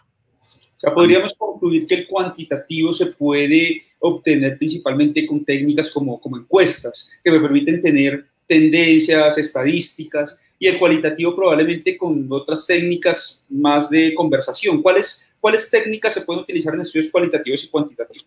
[0.76, 6.36] O sea, podríamos concluir que el cuantitativo se puede obtener principalmente con técnicas como, como
[6.36, 13.88] encuestas, que me permiten tener tendencias, estadísticas, y el cualitativo probablemente con otras técnicas más
[13.88, 14.82] de conversación.
[14.82, 18.26] ¿Cuáles, ¿Cuáles técnicas se pueden utilizar en estudios cualitativos y cuantitativos?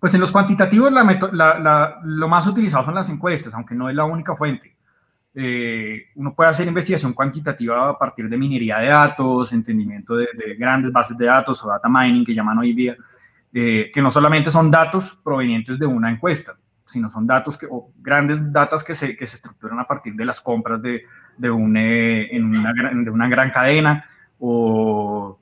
[0.00, 4.34] Pues en los cuantitativos lo más utilizado son las encuestas, aunque no es la única
[4.34, 4.74] fuente.
[5.34, 10.26] Eh, uno puede hacer investigación cuantitativa a partir de minería de datos, entendimiento de,
[10.58, 12.96] grandes bases de datos o data mining que llaman hoy día,
[13.52, 17.92] eh, que no solamente son datos provenientes de una encuesta, sino son datos que, o
[17.98, 21.04] grandes datos que se, que se estructuran a partir de las compras de,
[21.36, 24.04] de, eh, una, de una gran cadena
[24.38, 25.38] o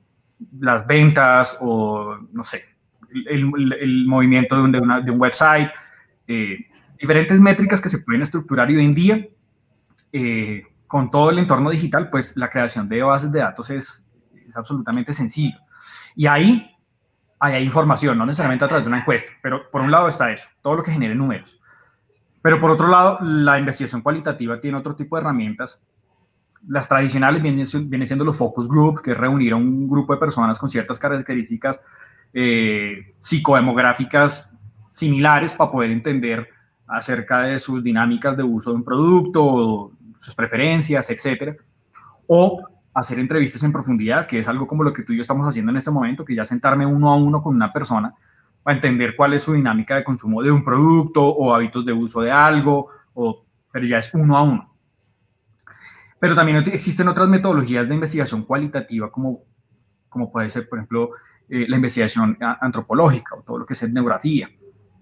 [0.59, 2.63] las ventas o no sé,
[3.27, 5.69] el, movimiento de un, un website,
[6.27, 6.57] eh,
[6.99, 9.27] diferentes métricas que se pueden estructurar hoy en día,
[10.11, 14.05] eh, con todo el entorno digital, pues la creación de bases de datos es,
[14.47, 15.57] es absolutamente sencillo.
[16.15, 16.75] Y ahí
[17.39, 20.31] ahí hay información, no necesariamente a través de una encuesta, pero por un lado está
[20.31, 21.59] eso, todo lo que genere números.
[22.41, 25.81] Pero por otro lado, la investigación cualitativa tiene otro tipo de herramientas.
[26.67, 30.57] Las tradicionales vienen, siendo los focus group, que es reunir a un grupo de personas
[30.59, 31.81] con ciertas características
[32.33, 34.51] eh, psicodemográficas
[34.91, 36.49] similares para poder entender
[36.87, 41.55] acerca de sus dinámicas de uso de un producto, sus preferencias, etcétera.
[42.27, 42.61] O
[42.93, 45.71] hacer entrevistas en profundidad, que es algo como lo que tú y yo estamos haciendo
[45.71, 48.13] en este momento, que ya sentarme uno a uno con una persona
[48.63, 52.21] para entender cuál es su dinámica de consumo de un producto o hábitos de uso
[52.21, 54.73] de algo, o, pero ya es uno a uno.
[56.19, 59.43] Pero también existen otras metodologías de investigación cualitativa, como,
[60.09, 61.11] como puede ser, por ejemplo,
[61.49, 64.49] eh, la investigación antropológica o todo lo que es etnografía,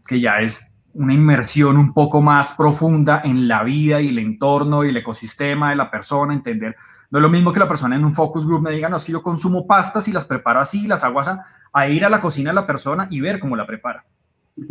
[0.05, 4.83] que ya es una inmersión un poco más profunda en la vida y el entorno
[4.83, 6.75] y el ecosistema de la persona, entender
[7.09, 9.05] no es lo mismo que la persona en un focus group me diga, no, es
[9.05, 11.31] que yo consumo pastas y las preparo así, las hago así,
[11.71, 14.05] a ir a la cocina de la persona y ver cómo la prepara.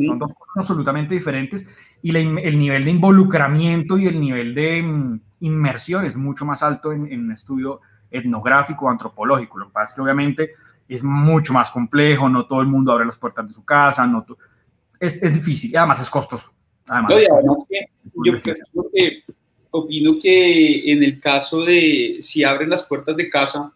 [0.05, 1.67] Son dos cosas absolutamente diferentes
[2.03, 6.93] y el nivel de involucramiento y el nivel de mm, inmersión es mucho más alto
[6.93, 9.59] en, un estudio etnográfico o antropológico.
[9.59, 10.51] Lo que pasa es que obviamente
[10.89, 14.25] es mucho más complejo, no todo el mundo abre las puertas de su casa, no
[15.01, 16.53] es, es, difícil y además es costoso.
[16.89, 17.15] Además,
[18.25, 19.23] yo creo que
[19.71, 23.73] opino que en el caso de si abren las puertas de casa,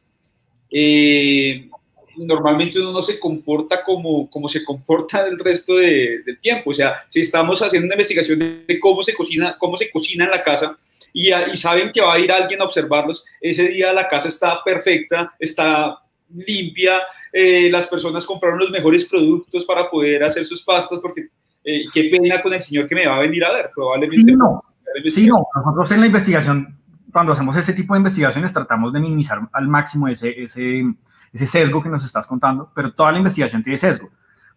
[0.70, 1.68] eh,
[2.16, 6.70] normalmente uno no se comporta como, como se comporta el resto de, del tiempo.
[6.70, 10.30] O sea, si estamos haciendo una investigación de cómo se cocina, cómo se cocina en
[10.30, 10.76] la casa
[11.12, 14.62] y, y saben que va a ir alguien a observarlos, ese día la casa está
[14.64, 15.98] perfecta, está
[16.34, 17.00] limpia,
[17.32, 21.28] eh, las personas compraron los mejores productos para poder hacer sus pastas porque
[21.64, 24.32] eh, qué pena con el señor que me va a venir a ver, probablemente.
[24.32, 24.62] no
[25.08, 26.78] Sí, no, nosotros en la investigación,
[27.12, 30.84] cuando hacemos ese tipo de investigaciones, tratamos de minimizar al máximo ese, ese,
[31.32, 34.10] ese sesgo que nos estás contando, pero toda la investigación tiene sesgo.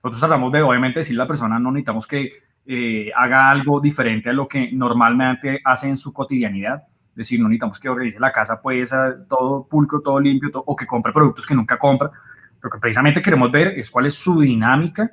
[0.03, 2.31] Nosotros tratamos de, obviamente, decirle a la persona, no necesitamos que
[2.65, 6.83] eh, haga algo diferente a lo que normalmente hace en su cotidianidad.
[7.15, 8.91] Decir, no necesitamos que organice la casa, pues,
[9.29, 12.11] todo pulcro, todo limpio, o que compre productos que nunca compra.
[12.61, 15.11] Lo que precisamente queremos ver es cuál es su dinámica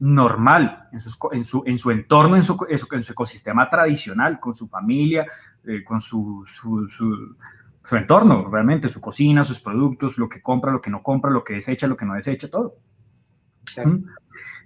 [0.00, 0.98] normal en,
[1.32, 5.26] en, su, en su, entorno, en su, en su, ecosistema tradicional, con su familia,
[5.64, 10.80] eh, con su, su, su, entorno, realmente, su cocina, sus productos, lo que compra, lo
[10.80, 12.76] que no compra, lo que desecha, lo que no desecha, todo.
[13.84, 14.04] ¿Mm?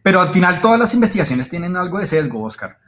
[0.02, 2.78] Pero al final todas las investigaciones tienen algo de sesgo, Oscar.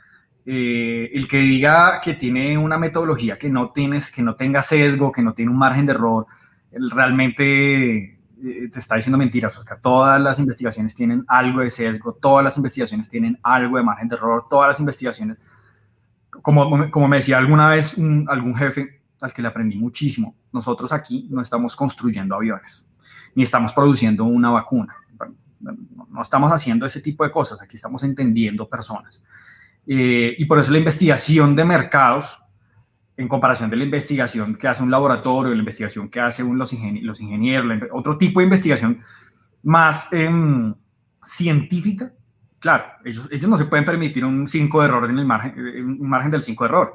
[0.49, 5.11] Eh, el que diga que tiene una metodología que no, tienes, que no tenga sesgo,
[5.11, 6.27] que no tiene un margen de error,
[6.71, 7.97] realmente
[8.45, 9.81] eh, te está diciendo mentiras, Oscar.
[9.81, 14.15] Todas las investigaciones tienen algo de sesgo, todas las investigaciones tienen algo de margen de
[14.15, 15.41] error, todas las investigaciones,
[16.31, 17.97] como, como me decía alguna vez
[18.29, 22.89] algún jefe al que le aprendí muchísimo, nosotros aquí no estamos construyendo aviones,
[23.35, 24.95] ni estamos produciendo una vacuna,
[25.59, 29.21] no estamos haciendo ese tipo de cosas, aquí estamos entendiendo personas.
[29.87, 32.39] Eh, y por eso la investigación de mercados
[33.17, 36.73] en comparación de la investigación que hace un laboratorio, la investigación que hace los,
[37.03, 39.01] los ingenieros, otro tipo de investigación
[39.63, 40.75] más em,
[41.23, 42.13] científica,
[42.59, 45.55] claro, ellos, ellos no se pueden permitir un 5 de error en el margen,
[46.01, 46.95] un margen del 5 de error.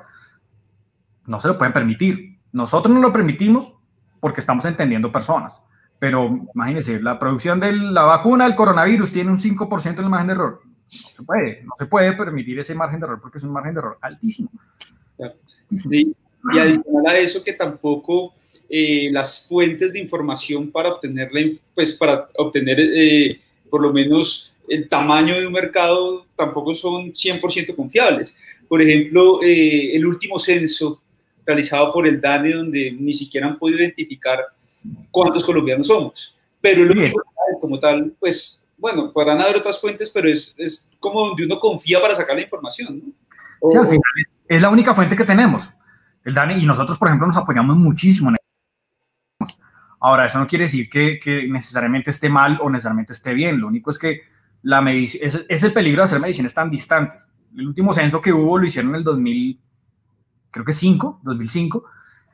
[1.26, 2.40] No se lo pueden permitir.
[2.52, 3.74] Nosotros no lo permitimos
[4.20, 5.64] porque estamos entendiendo personas.
[6.00, 10.28] Pero imagínense, la producción de la vacuna del coronavirus tiene un 5% en el margen
[10.28, 10.62] de error.
[10.92, 13.74] No se puede, no se puede permitir ese margen de error porque es un margen
[13.74, 14.50] de error altísimo.
[16.54, 18.34] Y adicional a eso que tampoco
[18.70, 21.42] eh, las fuentes de información para obtenerla,
[21.76, 27.76] pues para obtener eh, por lo menos el tamaño de un mercado tampoco son 100%
[27.76, 28.36] confiables.
[28.68, 31.02] Por ejemplo, eh, el último censo
[31.46, 34.40] realizado por el DANE, donde ni siquiera han podido identificar
[35.10, 36.34] cuántos colombianos somos.
[36.62, 37.22] Pero el último,
[37.60, 42.02] como tal, pues, bueno, podrán haber otras fuentes, pero es, es como donde uno confía
[42.02, 43.00] para sacar la información.
[43.62, 43.70] ¿no?
[43.70, 44.02] sí, al final
[44.48, 45.72] es la única fuente que tenemos.
[46.24, 48.36] El DANE, y nosotros, por ejemplo, nos apoyamos muchísimo en
[50.00, 53.62] Ahora, eso no quiere decir que, necesariamente esté mal o necesariamente esté bien.
[53.62, 54.22] Lo único es que
[54.64, 57.30] la medición, es, el peligro de hacer mediciones tan distantes.
[57.56, 59.60] El último censo que hubo lo hicieron en el 2000,
[60.50, 61.86] creo que 5, 2005,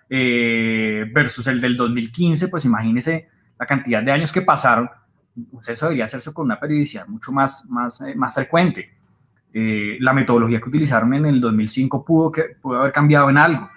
[0.10, 3.28] eh, versus el del 2015, pues imagínese
[3.60, 4.90] la cantidad de años que pasaron.
[5.52, 8.90] Un censo debería hacerse con una periodicidad mucho más, más, eh, más frecuente.
[9.54, 13.70] Eh, la metodología que utilizaron en el 2005 pudo, que, pudo haber cambiado en algo.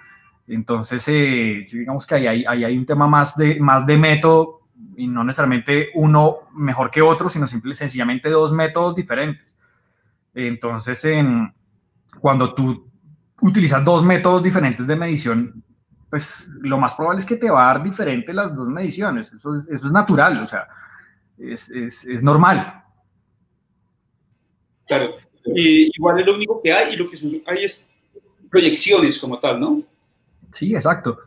[0.47, 4.61] Entonces, eh, digamos que ahí hay, hay, un tema más de, más de método
[4.97, 9.57] y no necesariamente uno mejor que otro, sino simple, sencillamente dos métodos diferentes.
[10.33, 11.05] Entonces,
[12.19, 12.89] cuando tú
[13.41, 15.63] utilizas dos métodos diferentes de medición,
[16.09, 19.31] pues lo más probable es que te va a dar diferente las dos mediciones.
[19.31, 20.67] Eso es, eso es natural, o sea,
[21.41, 22.83] es, es, es normal.
[24.87, 25.15] Claro.
[25.45, 27.89] Y igual es lo único que hay y lo que hay es
[28.49, 29.81] proyecciones como tal, ¿no?
[30.51, 31.17] Sí, exacto.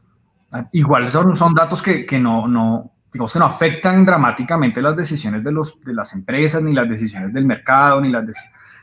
[0.72, 5.42] Igual son, son datos que, que no, no, digamos que no afectan dramáticamente las decisiones
[5.42, 8.29] de, los, de las empresas, ni las decisiones del mercado, ni las...
[8.29, 8.37] es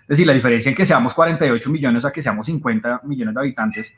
[0.07, 3.93] decir, la diferencia en que seamos 48 millones a que seamos 50 millones de habitantes,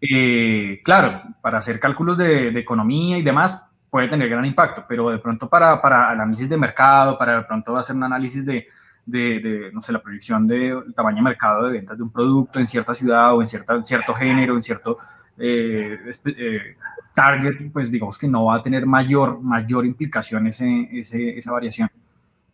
[0.00, 5.10] eh, claro, para hacer cálculos de, de, economía y demás puede tener gran impacto, pero
[5.10, 8.66] de pronto para, para análisis de mercado, para de pronto hacer un análisis de,
[9.04, 12.66] de, no sé, la proyección del tamaño de mercado de ventas de un producto en
[12.66, 14.96] cierta ciudad o en, cierta, cierto género, en cierto
[15.36, 16.76] eh, eh,
[17.14, 21.90] target, pues digamos que no va a tener mayor, mayor implicación ese, ese, esa variación.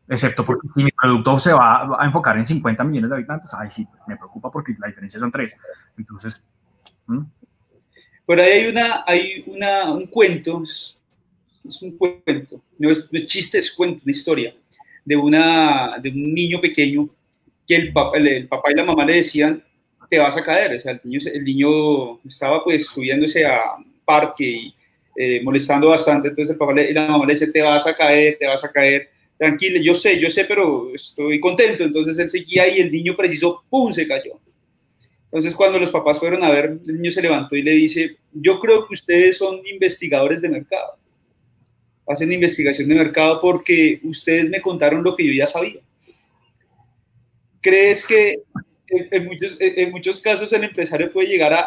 [0.09, 3.71] Excepto porque si mi producto se va a enfocar en 50 millones de habitantes, ay
[3.71, 5.57] sí, me preocupa porque la diferencia son tres.
[5.97, 6.43] Entonces...
[8.27, 10.65] Por ahí hay, una, hay una, un cuento,
[11.69, 14.55] es, un cuento, no es, no es chiste, es cuento, una historia
[15.09, 17.09] de, una, de un niño pequeño
[17.67, 19.65] que el papá, el, papá y la mamá le decían,
[20.11, 20.77] te vas a caer.
[20.77, 23.61] O sea, el niño, el niño estaba pues subiéndose a
[24.05, 24.75] parque y
[25.17, 26.29] eh, molestando bastante.
[26.29, 28.71] Entonces el papá y la mamá le decían, te vas a caer, te vas a
[28.71, 29.09] caer.
[29.39, 31.85] Tranquilo, yo sé, yo sé, pero estoy contento.
[31.85, 34.39] Entonces él seguía y el niño preciso, ¡pum!, se cayó.
[35.25, 38.61] Entonces cuando los papás fueron a ver, el niño se levantó y le dice, yo
[38.61, 40.98] creo que ustedes son investigadores de mercado
[42.09, 45.81] hacen investigación de mercado porque ustedes me contaron lo que yo ya sabía.
[47.61, 48.39] ¿Crees que
[48.89, 51.67] en, muchos, en muchos, casos el empresario puede llegar a,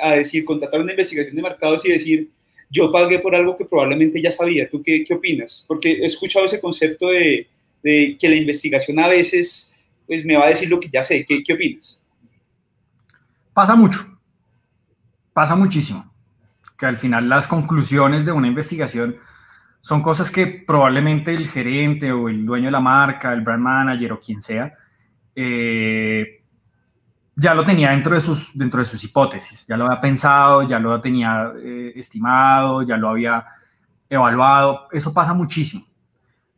[0.00, 2.30] a, decir, contratar una investigación de mercados y decir,
[2.70, 4.68] yo pagué por algo que probablemente ya sabía?
[4.68, 5.64] ¿Tú qué, qué opinas?
[5.66, 7.46] Porque he escuchado ese concepto de,
[7.82, 9.74] de, que la investigación a veces
[10.06, 11.24] pues, me va a decir lo que ya sé.
[11.24, 12.02] ¿Qué, qué opinas?
[13.54, 14.00] Pasa mucho,
[15.32, 16.12] pasa muchísimo,
[16.78, 19.16] que al final las conclusiones de una investigación
[19.80, 24.12] son cosas que probablemente el gerente o el dueño de la marca, el brand manager
[24.12, 24.74] o quien sea,
[25.34, 26.44] eh,
[27.36, 30.80] ya lo tenía dentro de, sus, dentro de sus hipótesis, ya lo había pensado, ya
[30.80, 33.46] lo tenía eh, estimado, ya lo había
[34.10, 34.88] evaluado.
[34.90, 35.86] Eso pasa muchísimo.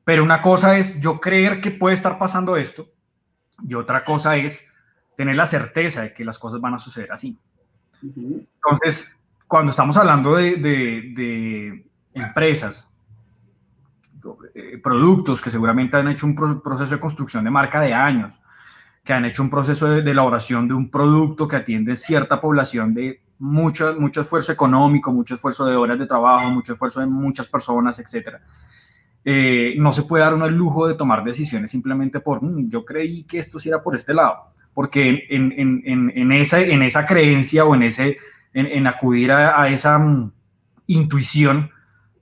[0.03, 2.89] Pero una cosa es yo creer que puede estar pasando esto
[3.69, 4.67] y otra cosa es
[5.17, 7.39] tener la certeza de que las cosas van a suceder así.
[8.03, 9.15] Entonces,
[9.47, 12.89] cuando estamos hablando de, de, de empresas
[14.55, 18.41] eh, productos que seguramente han hecho un proceso de construcción de marca de años,
[19.05, 23.23] que han hecho un proceso de, elaboración de un producto que atiende cierta población de
[23.39, 27.99] mucho, mucho esfuerzo económico, mucho esfuerzo de horas de trabajo, mucho esfuerzo de muchas personas,
[27.99, 28.37] etc.
[29.25, 32.85] Eh, no se puede dar uno el lujo de tomar decisiones simplemente por, mm, yo
[32.85, 36.83] creí que esto sí era por este lado, porque en, en, en, en esa, en
[36.83, 38.17] esa creencia o en, ese,
[38.53, 40.33] en, acudir a, esa mm,
[40.87, 41.71] intuición,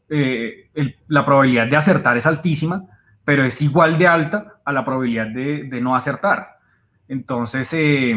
[0.08, 0.67] eh,
[1.08, 2.84] la probabilidad de acertar es altísima,
[3.24, 6.58] pero es igual de alta a la probabilidad de, no acertar.
[7.08, 8.16] Entonces, eh,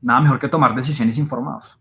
[0.00, 1.78] nada mejor que tomar decisiones informadas.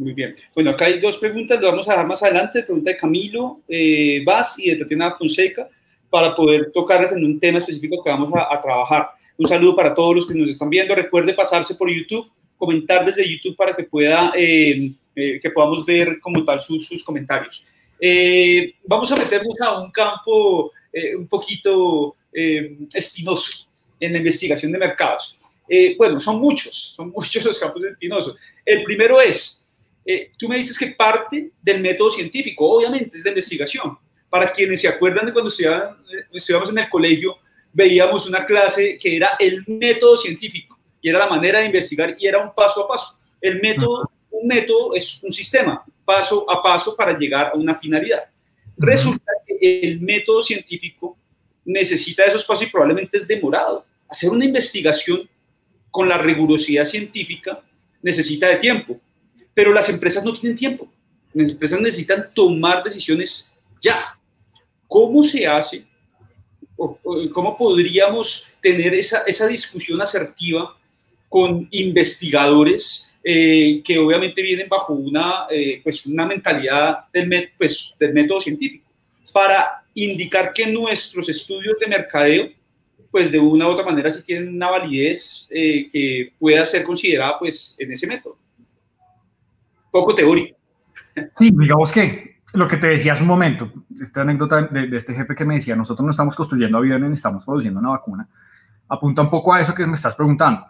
[0.00, 0.34] Muy bien.
[0.54, 2.62] Bueno, acá hay dos preguntas, las vamos a dejar más adelante.
[2.62, 5.68] Pregunta de Camilo eh, Vaz y de Tatiana Fonseca
[6.08, 9.10] para poder tocarlas en un tema específico que vamos a, trabajar.
[9.36, 10.94] Un saludo para todos los que nos están viendo.
[10.94, 16.18] Recuerde pasarse por YouTube, comentar desde YouTube para que pueda eh, eh, que podamos ver
[16.20, 17.64] como tal sus, sus comentarios.
[18.00, 22.16] Eh, vamos a meternos a un campo eh, un poquito
[22.94, 25.36] espinoso en la investigación de mercados.
[25.98, 28.36] bueno, son muchos, son muchos los campos espinosos.
[28.64, 29.68] El primero es,
[30.38, 33.98] tú me dices que parte del método científico, obviamente es la investigación.
[34.28, 37.36] Para quienes se acuerdan de cuando estudiábamos en el colegio,
[37.72, 42.28] veíamos una clase que era el método científico y era la manera de investigar y
[42.28, 43.18] era un paso a paso.
[43.40, 48.24] El método un método es un sistema, paso a paso para llegar a una finalidad.
[48.76, 51.16] Resulta que el método científico
[51.64, 53.84] necesita esos pasos y probablemente es demorado.
[54.08, 55.28] Hacer una investigación
[55.88, 57.62] con la rigurosidad científica
[58.02, 58.98] necesita de tiempo,
[59.54, 60.88] pero las empresas no tienen tiempo.
[61.32, 64.18] Las empresas necesitan tomar decisiones ya.
[64.88, 65.86] ¿Cómo se hace?
[67.32, 70.76] ¿Cómo podríamos tener esa, esa discusión asertiva
[71.28, 78.14] con investigadores eh, que obviamente vienen bajo una, eh, pues una mentalidad del, pues, del
[78.14, 78.88] método científico,
[79.32, 82.48] para indicar que nuestros estudios de mercadeo,
[83.10, 87.38] pues de una u otra manera sí tienen una validez eh, que pueda ser considerada
[87.38, 88.38] pues en ese método.
[89.90, 90.56] Poco teórico.
[91.36, 95.12] Sí, digamos que lo que te decía hace un momento, esta anécdota de, de este
[95.12, 98.28] jefe que me decía, nosotros no estamos construyendo aviones, estamos produciendo una vacuna,
[98.88, 100.64] apunta un poco a eso que me estás preguntando.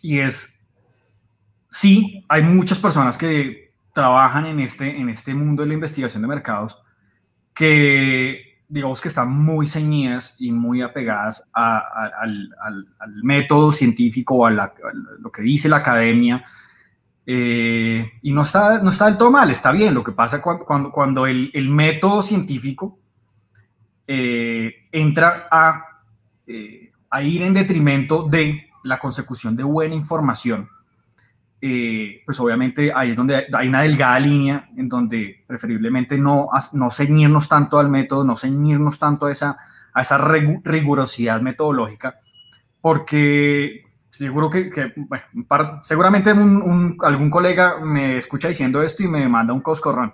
[0.00, 0.53] Y es
[1.74, 6.28] sí, hay muchas personas que trabajan en este, en este mundo de la investigación de
[6.28, 6.76] mercados
[7.52, 12.48] que digamos que están muy ceñidas y muy apegadas al,
[13.22, 14.72] método científico o a,
[15.18, 16.44] lo que dice la academia.
[17.26, 19.94] Eh, y no está, no está del todo mal, está bien.
[19.94, 22.98] Lo que pasa cuando, cuando, el, método científico
[24.06, 26.02] eh, entra a,
[26.46, 30.68] eh, a ir en detrimento de la consecución de buena información
[31.66, 36.90] eh, pues obviamente ahí es donde hay una delgada línea en donde preferiblemente no, no
[36.90, 39.56] ceñirnos tanto al método, no ceñirnos tanto a esa,
[39.94, 42.20] a esa rigurosidad metodológica,
[42.82, 49.62] porque seguro que, bueno, seguramente algún colega me escucha diciendo esto y me manda un
[49.62, 50.12] coscorrón.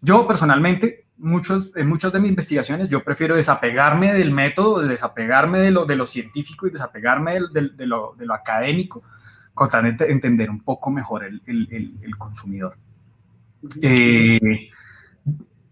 [0.00, 5.72] Yo personalmente, muchos, en muchas de mis investigaciones, yo prefiero desapegarme del método, desapegarme de
[5.72, 9.02] lo, de lo científico y desapegarme de, lo, de lo académico
[9.56, 12.76] con entender un poco mejor el, el, consumidor.
[13.80, 14.68] Eh,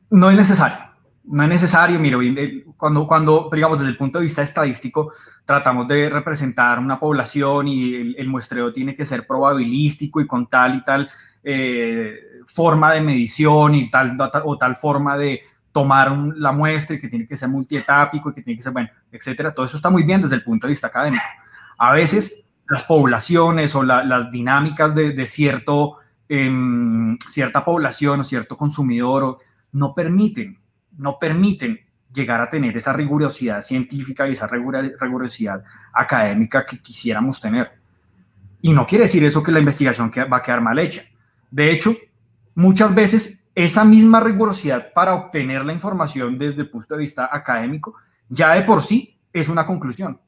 [0.08, 0.78] no es necesario,
[1.24, 2.18] no es necesario, miro,
[2.78, 5.12] cuando, cuando, digamos, desde el punto de vista estadístico,
[5.44, 10.76] tratamos de representar una población y el, muestreo tiene que ser probabilístico y con tal
[10.76, 11.10] y tal
[11.42, 14.16] eh, forma de medición y tal
[14.46, 18.40] o tal forma de tomar la muestra y que tiene que ser multietápico y que
[18.40, 19.52] tiene que ser, bueno, etcétera.
[19.52, 21.22] Todo eso está muy bien desde el punto de vista académico.
[21.76, 25.98] A veces las poblaciones o las dinámicas de, cierto,
[26.28, 29.38] em, cierta población o cierto consumidor
[29.72, 30.58] no permiten,
[30.96, 31.80] no permiten
[32.12, 37.72] llegar a tener esa rigurosidad científica y esa rigurosidad académica que quisiéramos tener.
[38.62, 41.02] Y no quiere decir eso que la investigación va a quedar mal hecha.
[41.50, 41.94] De hecho,
[42.54, 47.94] muchas veces esa misma rigurosidad para obtener la información desde el punto de vista académico
[48.28, 50.18] ya de por sí es una conclusión.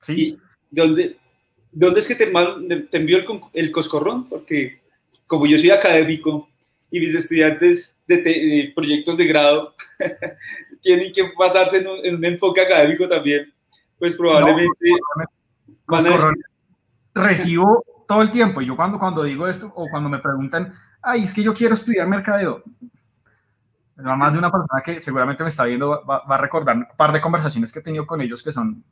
[0.00, 0.38] ¿Sí?
[0.70, 1.16] dónde,
[1.72, 4.28] dónde, es que te, te envió el, el, coscorrón?
[4.28, 4.80] Porque
[5.26, 6.48] como yo soy académico
[6.90, 9.74] y mis estudiantes de, proyectos de grado
[10.82, 13.52] tienen que basarse en un, enfoque académico también,
[13.98, 14.90] pues probablemente...
[17.14, 18.60] Recibo todo el tiempo.
[18.60, 20.72] Y yo cuando, cuando digo esto o cuando me preguntan,
[21.02, 22.62] ay, es que yo quiero estudiar mercadeo,
[23.96, 27.12] más de una persona que seguramente me está viendo va, va, a recordar un par
[27.12, 28.84] de conversaciones que he tenido con ellos que son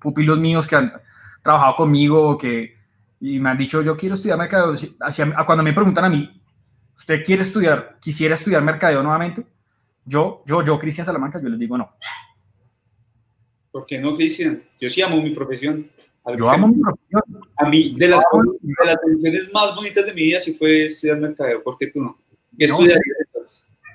[0.00, 0.92] pupilos míos que han
[1.42, 2.76] trabajado conmigo que,
[3.20, 4.74] y me han dicho, yo quiero estudiar mercadeo.
[5.46, 6.40] cuando me preguntan a mí,
[6.96, 9.44] ¿usted quiere estudiar, quisiera estudiar mercadeo nuevamente?
[10.04, 11.90] Yo, yo, yo, Cristian Salamanca, yo les digo no.
[13.70, 14.62] ¿Por qué no, Cristian?
[14.80, 15.90] Yo sí amo mi profesión.
[16.36, 17.22] Yo amo mi profesión.
[17.56, 18.24] A mí, de las,
[18.60, 21.62] de las decisiones más bonitas de mi vida sí fue estudiar mercadeo.
[21.62, 22.18] ¿Por qué tú no?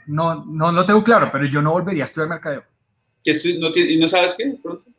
[0.05, 2.63] no, no, no, no tengo claro, pero yo no volvería a estudiar mercadeo.
[3.23, 4.55] ¿Y no sabes qué?
[4.61, 4.92] Pronto.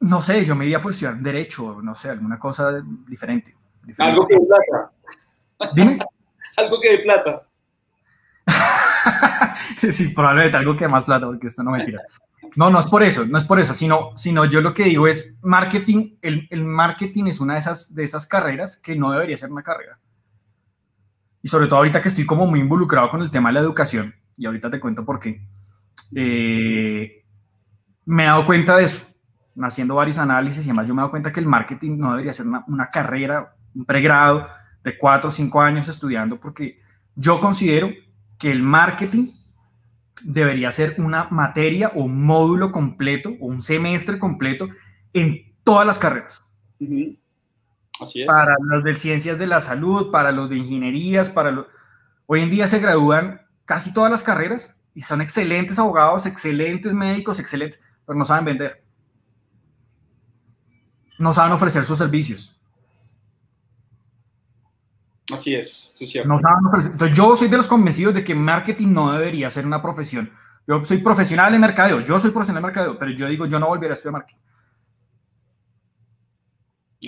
[0.00, 3.56] No sé, yo me iría por estudiar derecho, no sé, alguna cosa diferente.
[3.98, 5.72] Algo que de plata.
[5.74, 5.98] Dime.
[6.56, 7.42] algo que de plata.
[9.90, 12.04] sí, probablemente algo que de más plata, porque esto no me tiras.
[12.54, 15.06] No, no es por eso, no es por eso, sino, sino yo lo que digo
[15.06, 19.36] es marketing, el, el, marketing es una de esas, de esas carreras que no debería
[19.36, 19.98] ser una carrera.
[21.42, 24.14] Y sobre todo ahorita que estoy como muy involucrado con el tema de la educación,
[24.36, 25.46] y ahorita te cuento por qué,
[26.14, 27.24] eh,
[28.06, 29.07] me he dado cuenta de eso
[29.66, 32.32] haciendo varios análisis y además yo me he dado cuenta que el marketing no debería
[32.32, 34.46] ser una, carrera, un pregrado
[34.84, 36.80] de cuatro o cinco años estudiando, porque
[37.16, 37.90] yo considero
[38.38, 39.32] que el marketing
[40.22, 44.68] debería ser una materia o un módulo completo o un semestre completo
[45.12, 46.42] en todas las carreras.
[48.00, 48.26] Así es.
[48.26, 51.66] Para los de ciencias de la salud, para los de ingenierías, para los...
[52.26, 57.40] Hoy en día se gradúan casi todas las carreras y son excelentes abogados, excelentes médicos,
[57.40, 58.87] excelentes, pero no saben vender
[61.18, 62.54] no saben ofrecer sus servicios.
[65.32, 65.92] Así es,
[66.24, 66.92] No saben ofrecer.
[66.92, 70.32] Entonces yo soy de los convencidos de que marketing no debería ser una profesión.
[70.66, 73.68] Yo soy profesional en mercadeo, yo soy profesional en mercadeo, pero yo digo, yo no
[73.68, 74.38] volveré a estudiar marketing.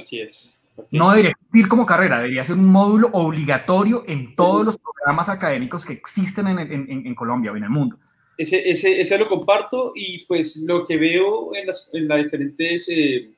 [0.00, 0.61] Así es.
[0.90, 5.84] No debería existir como carrera, debería ser un módulo obligatorio en todos los programas académicos
[5.84, 6.58] que existen en,
[7.06, 7.98] en, Colombia o en el mundo.
[8.38, 12.88] Ese, ese, ese, lo comparto y pues lo que veo en las, en las diferentes
[12.88, 13.30] eh,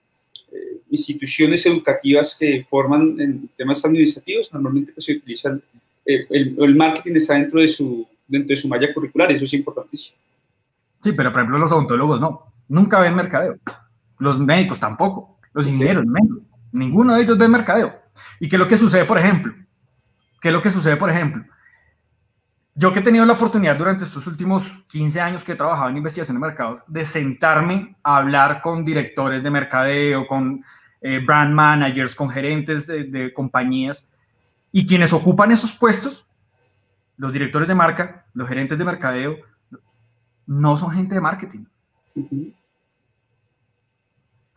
[0.90, 5.62] instituciones educativas que forman en temas administrativos, normalmente pues, se utilizan,
[6.04, 10.16] eh, el, marketing está dentro de, su, dentro de su malla curricular, eso es importantísimo.
[11.02, 13.56] Sí, pero por ejemplo los odontólogos no, nunca ven mercadeo,
[14.18, 16.38] los médicos tampoco, los ingenieros menos,
[16.72, 17.94] ninguno de ellos ve mercadeo.
[18.38, 19.54] ¿Y qué es lo que sucede, por ejemplo?
[20.40, 21.44] ¿Qué es lo que sucede, por ejemplo?
[22.74, 25.98] Yo que he tenido la oportunidad durante estos últimos 15 años que he trabajado en
[25.98, 30.64] investigación de mercados, de sentarme a hablar con directores de mercadeo, con
[31.02, 34.08] eh, brand managers, con gerentes de, compañías,
[34.70, 36.26] y quienes ocupan esos puestos,
[37.18, 39.36] los directores de marca, los gerentes de mercadeo,
[40.46, 41.64] no son gente de marketing.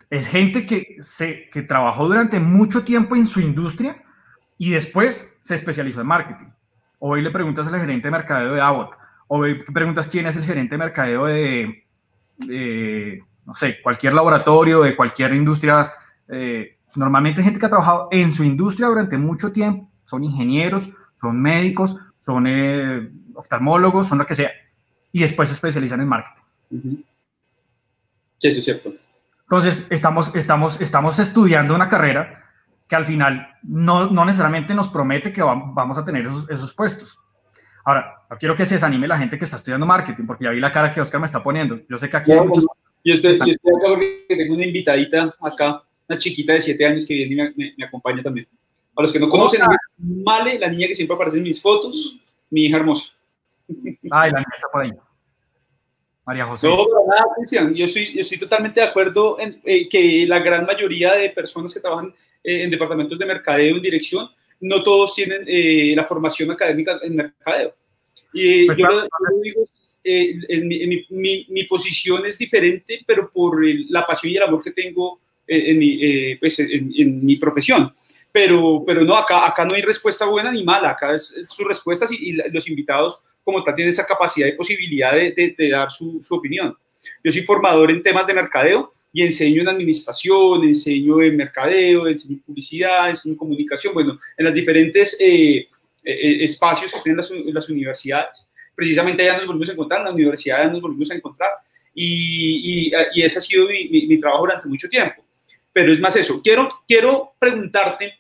[0.10, 4.02] Es gente que, se, que trabajó durante mucho tiempo en su industria
[4.58, 6.55] y después se especializó en marketing.
[7.00, 8.92] Hoy le preguntas al gerente de mercadeo de Abbott,
[9.28, 9.44] o
[9.74, 11.84] preguntas quién es el gerente de mercadeo de,
[13.46, 15.92] no sé, cualquier laboratorio, de cualquier industria.
[16.30, 21.42] Eh, normalmente gente que ha trabajado en su industria durante mucho tiempo, son ingenieros, son
[21.42, 24.52] médicos, son eh, oftalmólogos, son lo que sea,
[25.12, 26.44] y después se especializan en marketing.
[28.38, 28.94] Sí, eso es cierto.
[29.44, 32.45] Entonces, estamos, estamos, estamos estudiando una carrera
[32.88, 37.18] que al final no, no necesariamente nos promete que vamos a tener esos, esos puestos.
[37.84, 40.60] Ahora, no quiero que se desanime la gente que está estudiando marketing, porque ya vi
[40.60, 41.80] la cara que Oscar me está poniendo.
[41.88, 42.66] Yo sé que aquí hay muchos...
[43.04, 47.06] Yo estoy, yo estoy acá porque tengo una invitadita acá, una chiquita de 7 años
[47.06, 48.48] que viene y me, acompaña también.
[48.96, 49.62] A los que no conocen,
[49.98, 52.18] Male, la niña que siempre aparece en mis fotos,
[52.50, 53.14] mi hija hermosa.
[54.10, 54.92] Ay, la niña está por ahí.
[56.26, 56.68] María José.
[56.68, 56.78] No,
[57.08, 57.76] nada, Cristian.
[57.76, 61.72] Yo estoy, yo estoy totalmente de acuerdo en eh, que la gran mayoría de personas
[61.72, 62.16] que trabajan
[62.46, 64.30] eh, en departamentos de mercadeo, en dirección,
[64.62, 67.76] no todos tienen eh, la formación académica en mercadeo.
[68.34, 69.08] Y pues yo, lo,
[69.42, 69.68] digo,
[70.04, 75.22] en mi, mi, posición es diferente, pero por la pasión y el amor que tengo
[75.48, 77.94] en, mi, pues en, mi profesión.
[78.32, 82.12] Pero, pero no, acá, acá no hay respuesta buena ni mala, acá es, sus respuestas
[82.12, 86.76] y, y los invitados como tal tienen esa capacidad y posibilidad de, dar su, opinión.
[87.24, 92.34] Yo soy formador en temas de mercadeo y enseño en administración, enseño en mercadeo, enseño
[92.34, 95.68] en publicidad, enseño en comunicación, bueno, en los diferentes eh, eh,
[96.04, 98.46] eh, espacios que tienen las, universidades.
[98.76, 101.50] Precisamente allá nos volvimos a encontrar, en la universidad nos volvimos a encontrar
[101.94, 105.24] y, y, ese ha sido mi, mi, trabajo durante mucho tiempo.
[105.72, 108.16] Pero es más eso, quiero, quiero preguntarte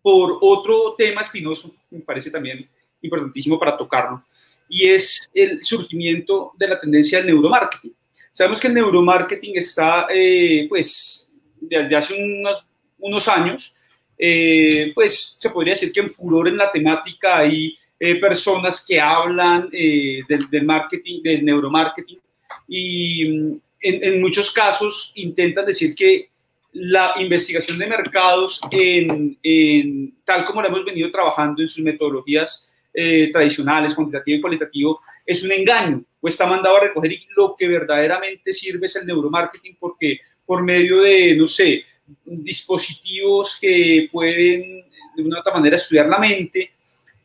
[0.00, 2.66] por otro tema espinoso, me parece también
[3.02, 4.24] importantísimo para tocarlo,
[4.70, 7.97] y es el surgimiento de la tendencia del neuromarketing.
[8.38, 11.28] Sabemos que el neuromarketing está, eh, pues,
[11.60, 12.64] desde hace unos,
[13.00, 13.74] unos años,
[14.16, 19.00] eh, pues se podría decir que en furor en la temática hay eh, personas que
[19.00, 22.20] hablan del, del, marketing, del neuromarketing,
[22.68, 26.30] y mm, en, en, muchos casos intentan decir que
[26.74, 32.68] la investigación de mercados, en, en, tal como la hemos venido trabajando en sus metodologías
[32.94, 37.54] eh, tradicionales, cuantitativo y cualitativo, es un engaño o está mandado a recoger y lo
[37.56, 41.84] que verdaderamente sirve es el neuromarketing porque por medio de, no sé,
[42.24, 44.84] dispositivos que pueden
[45.16, 46.72] de una u otra manera estudiar la mente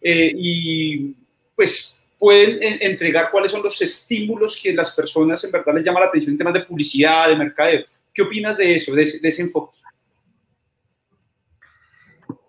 [0.01, 1.15] eh, y
[1.55, 6.07] pues pueden entregar cuáles son los estímulos que las personas en verdad les llama la
[6.07, 7.85] atención en temas de publicidad, de mercadeo.
[8.13, 9.77] ¿Qué opinas de eso, de ese enfoque?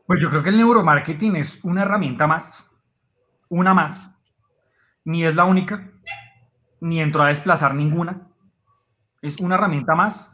[0.07, 2.65] Pues yo creo que el neuromarketing es una herramienta más
[3.49, 4.11] una más.
[5.05, 5.91] Ni es la única,
[6.85, 8.29] ni entró a desplazar ninguna.
[9.23, 10.31] Es una herramienta más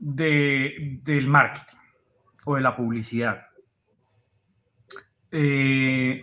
[0.00, 1.78] de, del marketing
[2.44, 3.46] o de la publicidad.
[5.30, 6.22] Eh,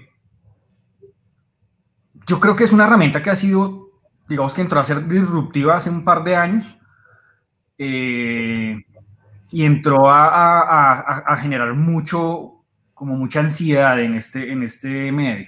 [2.26, 5.78] yo creo que es una herramienta que ha sido, digamos que entró a ser disruptiva
[5.78, 6.78] hace un par de años
[7.78, 8.84] eh,
[9.50, 15.48] y entró a, a, generar mucho, como mucha ansiedad en este, en este medio.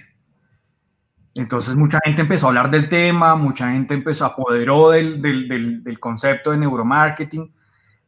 [1.34, 5.82] Entonces mucha gente empezó a hablar del tema, mucha gente empezó a apoderó del, del,
[5.84, 7.54] del, concepto de neuromarketing,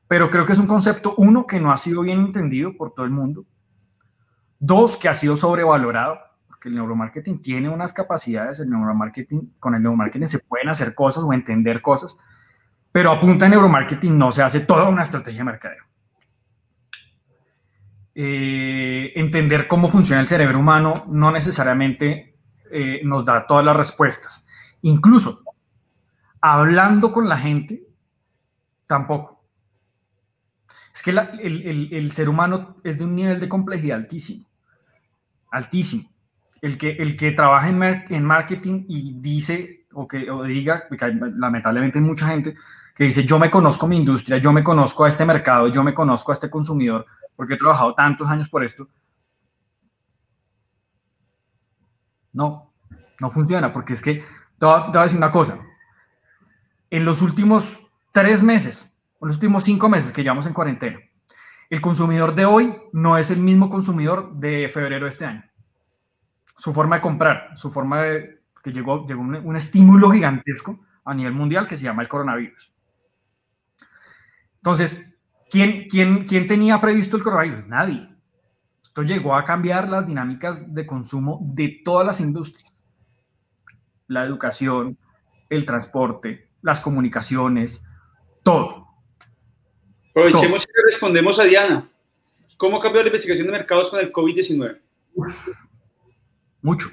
[0.09, 3.07] pero creo que es un concepto, uno, que no ha sido bien entendido por todo
[3.07, 3.45] el mundo,
[4.59, 6.19] dos, que ha sido sobrevalorado,
[6.49, 11.23] porque el neuromarketing tiene unas capacidades, el neuromarketing, con el neuromarketing se pueden hacer cosas
[11.23, 12.17] o entender cosas,
[12.91, 15.85] pero a neuromarketing no se hace toda una estrategia de mercadeo.
[18.15, 22.32] Eh, entender cómo funciona el cerebro humano no necesariamente
[22.73, 24.45] eh, nos da todas las respuestas.
[24.83, 25.43] Incluso
[26.41, 27.83] hablando con la gente,
[28.87, 29.43] tampoco.
[30.95, 34.47] Es que el, ser humano es de un nivel de complejidad altísimo.
[35.51, 36.11] Altísimo.
[36.61, 40.85] El que, el que trabaja en, en marketing y dice o que o diga,
[41.37, 42.55] lamentablemente hay mucha gente
[42.95, 45.95] que dice, yo me conozco mi industria, yo me conozco a este mercado, yo me
[45.95, 48.89] conozco a este consumidor, porque he trabajado tantos años por esto,
[52.33, 52.73] No,
[53.21, 54.25] no funciona, porque es que
[54.59, 55.59] te voy, a decir una cosa.
[56.91, 57.81] En los últimos
[58.13, 60.99] tres meses, en los últimos cinco meses que llevamos en cuarentena,
[61.71, 65.45] el consumidor de hoy no es el mismo consumidor de febrero de este año.
[66.57, 71.33] Su forma de comprar, su forma de que llegó, llegó un, estímulo gigantesco a nivel
[71.33, 72.73] mundial que se llama el coronavirus.
[74.57, 75.15] Entonces,
[75.51, 77.67] ¿quién, quién, quién tenía previsto el coronavirus?
[77.67, 78.12] Nadie.
[78.93, 82.79] Esto llegó a cambiar las dinámicas de consumo de todas las industrias.
[84.07, 84.99] la educación,
[85.49, 87.83] el transporte, las comunicaciones,
[88.43, 88.89] todo.
[90.11, 91.91] Aprovechemos y respondemos a Diana.
[92.59, 94.79] ¿Cómo cambió la investigación de mercados con el COVID-19?
[96.61, 96.91] Mucho.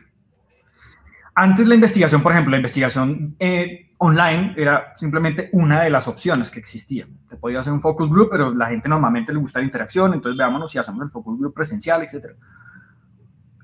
[1.42, 6.52] Antes la investigación, por ejemplo, la investigación eh, online era simplemente una de las opciones
[6.52, 7.18] que existían.
[7.30, 10.38] Te podía hacer un focus group, pero la gente normalmente le gusta la interacción, entonces
[10.38, 12.36] veámonos si hacemos el focus group presencial, etc.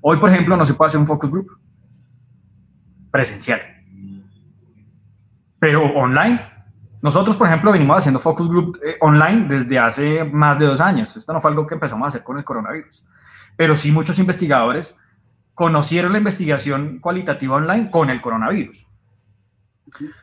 [0.00, 1.50] Hoy, por ejemplo, no se puede hacer un focus group
[3.10, 3.60] presencial.
[5.58, 6.40] Pero online,
[7.02, 11.14] nosotros, por ejemplo, venimos haciendo focus group eh, online desde hace más de dos años.
[11.14, 13.04] Esto no fue algo que empezamos a hacer con el coronavirus.
[13.54, 14.96] Pero sí muchos investigadores
[15.56, 18.86] conocieron la investigación cualitativa online con el coronavirus.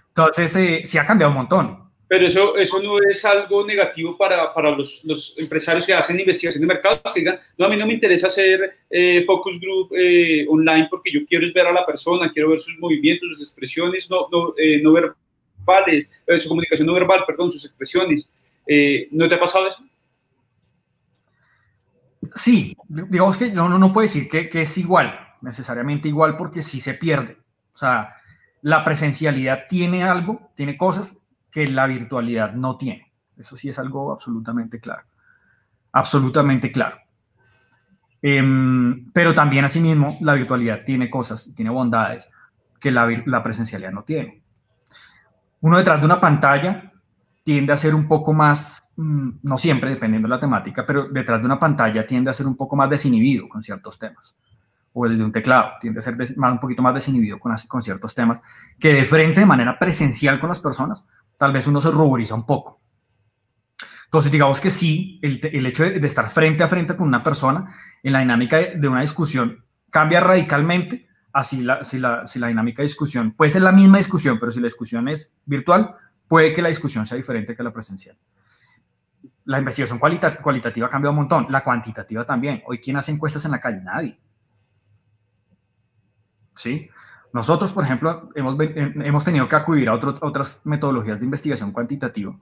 [0.10, 1.90] Entonces, eh, sí ha cambiado un montón.
[2.08, 6.62] Pero eso, eso no es algo negativo para, para los, los, empresarios que hacen investigación
[6.62, 7.02] de mercado.
[7.12, 11.12] Que digan, no, a mí no me interesa hacer eh, focus group eh, online porque
[11.12, 14.54] yo quiero ver a la persona, quiero ver sus movimientos, sus expresiones no, no,
[14.84, 18.30] no verbales, su comunicación no verbal, perdón, sus expresiones.
[19.10, 19.84] ¿No te ha pasado eso?
[22.36, 26.82] Sí, digamos que no, no, puede decir que, que, es igual, necesariamente igual, porque sí
[26.82, 27.38] se pierde.
[27.74, 28.16] O sea,
[28.62, 31.20] la presencialidad tiene algo, tiene cosas
[31.52, 33.12] que la virtualidad no tiene.
[33.38, 35.04] Eso sí es algo absolutamente claro.
[35.92, 36.98] Absolutamente claro.
[38.22, 42.32] Em, pero también asimismo la virtualidad tiene cosas, tiene bondades
[42.80, 44.42] que la, la presencialidad no tiene.
[45.60, 46.94] Uno detrás de una pantalla
[47.44, 51.40] tiende a ser un poco más, mm, no siempre, dependiendo de la temática, pero detrás
[51.40, 54.36] de una pantalla tiende a ser un poco más desinhibido con ciertos temas.
[54.94, 58.14] O desde un teclado, tiende a ser más, un poquito más desinhibido con, con ciertos
[58.14, 58.40] temas,
[58.80, 61.06] que de frente, de manera presencial con las personas,
[61.38, 62.80] tal vez uno se ruboriza un poco.
[64.06, 67.24] Entonces, digamos que sí, el, el hecho de, de, estar frente a frente con una
[67.24, 67.74] persona
[68.04, 72.48] en la dinámica de, de una discusión cambia radicalmente así la, si, la, si la
[72.48, 75.96] dinámica de discusión puede ser la misma discusión, pero si la discusión es virtual,
[76.28, 78.16] puede que la discusión sea diferente que la presencial.
[79.46, 82.64] La investigación cualitativa ha cambiado un montón, la cuantitativa también.
[82.66, 83.82] Hoy, ¿quién hace encuestas en la calle?
[83.82, 84.18] Nadie.
[86.56, 86.90] ¿Sí?
[87.32, 92.36] Nosotros, por ejemplo, hemos, hemos tenido que acudir a otras metodologías de investigación cuantitativa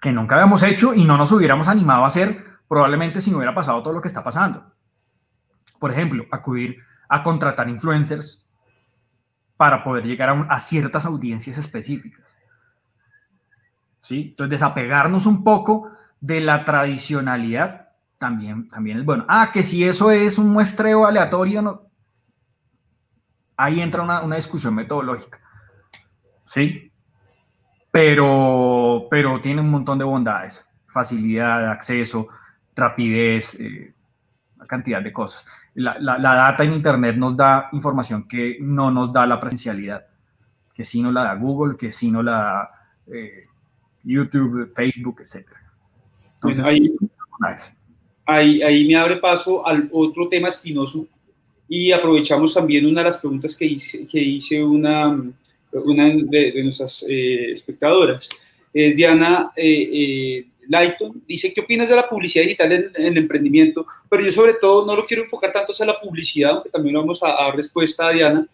[0.00, 3.54] que nunca habíamos hecho y no nos hubiéramos animado a hacer probablemente si no hubiera
[3.54, 4.72] pasado todo lo que está pasando.
[5.78, 6.78] Por ejemplo, acudir
[7.08, 8.44] a contratar influencers
[9.56, 12.36] para poder llegar a, ciertas audiencias específicas.
[14.00, 14.28] ¿Sí?
[14.30, 15.90] Entonces, desapegarnos un poco
[16.20, 17.88] de la tradicionalidad
[18.18, 19.24] también, también es bueno.
[19.28, 21.87] Ah, que si eso es un muestreo aleatorio, no.
[23.58, 25.40] Ahí entra una, una discusión metodológica.
[26.44, 26.90] ¿Sí?
[27.90, 30.66] Pero, pero tiene un montón de bondades.
[30.86, 32.28] Facilidad, acceso,
[32.74, 33.92] rapidez, eh,
[34.66, 35.44] cantidad de cosas.
[35.74, 40.06] La, data en Internet nos da información que no nos da la presencialidad,
[40.74, 42.70] que sí nos la da Google, que sí nos la da
[43.12, 43.46] eh,
[44.04, 45.46] YouTube, Facebook, etc.
[46.34, 46.96] Entonces, ahí,
[48.26, 51.06] ahí, ahí, me abre paso al otro tema espinoso
[51.68, 55.30] y aprovechamos también una de las preguntas que hice, que hice una,
[55.72, 58.28] una de, nuestras eh, espectadoras.
[58.72, 63.86] Es Diana eh, Lighton dice, ¿qué opinas de la publicidad digital en, el emprendimiento?
[64.08, 67.18] Pero yo sobre todo no lo quiero enfocar tanto hacia la publicidad, aunque también vamos
[67.22, 68.46] a, dar respuesta a Diana,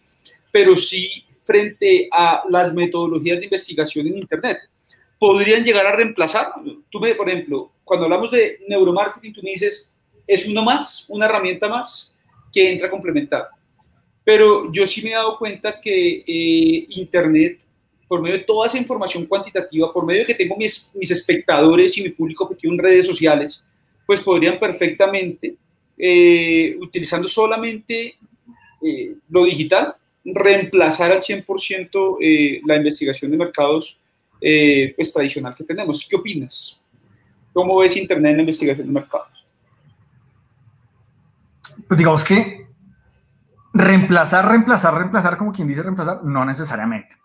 [0.51, 4.57] pero sí frente a las metodologías de investigación en Internet.
[5.19, 6.53] ¿Podrían llegar a reemplazar?
[6.89, 9.93] Tú, me, por ejemplo, cuando hablamos de neuromarketing, tú me dices,
[10.25, 12.14] es uno más, una herramienta más
[12.55, 13.49] que entra a complementar.
[14.23, 17.65] Pero yo sí me he dado cuenta que eh, Internet
[18.07, 22.03] por medio de toda esa información cuantitativa, por medio de que tengo mis, espectadores y
[22.03, 23.63] mi público objetivo en redes sociales,
[24.05, 25.55] pues podrían perfectamente,
[25.97, 28.15] eh, utilizando solamente
[28.83, 33.99] eh, lo digital, reemplazar al 100% eh, la investigación de mercados
[34.39, 36.05] pues, tradicional que tenemos.
[36.07, 36.83] ¿Qué opinas?
[37.53, 39.34] ¿Cómo ves Internet en la investigación de mercados?
[41.87, 42.67] Pues digamos que
[43.73, 47.17] reemplazar, reemplazar, reemplazar, como quien dice reemplazar, no necesariamente.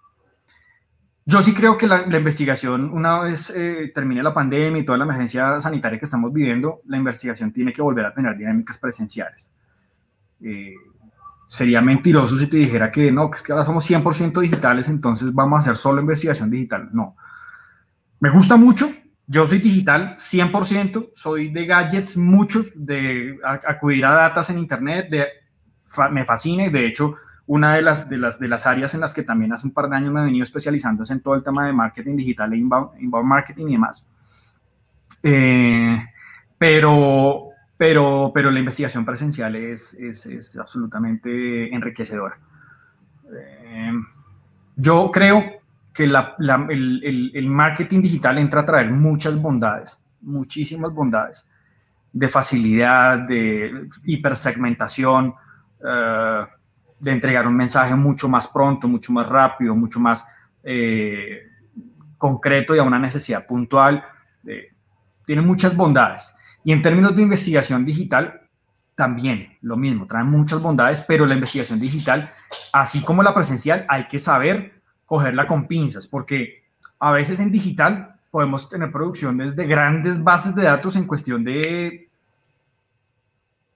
[1.24, 5.04] Yo sí creo que la, investigación, una vez eh, termine la pandemia y toda la
[5.04, 9.52] emergencia sanitaria que estamos viviendo, la investigación tiene que volver a tener dinámicas presenciales.
[10.42, 10.74] Eh,
[11.46, 15.32] sería mentiroso si te dijera que no, que es que ahora somos 100% digitales, entonces
[15.32, 16.88] vamos a hacer solo investigación digital.
[16.92, 17.16] No.
[18.18, 18.90] Me gusta mucho,
[19.30, 25.24] yo soy digital 100%, soy de gadgets, muchos, de acudir a datos en Internet, de,
[26.10, 27.14] me fascina y de hecho
[27.46, 29.88] una de las, de, las, de las áreas en las que también hace un par
[29.88, 32.56] de años me he venido especializando es en todo el tema de marketing digital e
[32.56, 32.90] inbound,
[33.22, 34.04] marketing y demás.
[35.22, 36.04] Eh,
[36.58, 42.36] pero, pero, pero la investigación presencial es, es, es absolutamente enriquecedora.
[43.32, 43.92] Eh,
[44.74, 45.59] yo creo
[45.92, 51.48] que el, marketing digital entra a traer muchas bondades, muchísimas bondades,
[52.12, 55.34] de facilidad, de hipersegmentación,
[55.80, 56.46] uh,
[56.98, 60.26] de entregar un mensaje mucho más pronto, mucho más rápido, mucho más
[60.62, 61.44] eh,
[62.18, 64.04] concreto y a una necesidad puntual.
[65.24, 66.34] tiene muchas bondades.
[66.62, 68.40] Y en términos de investigación digital,
[68.94, 72.30] también lo mismo, trae muchas bondades, pero la investigación digital,
[72.70, 74.79] así como la presencial, hay que saber
[75.10, 76.62] cogerla con pinzas, porque
[77.00, 82.08] a veces en digital podemos tener producciones de grandes bases de datos en cuestión de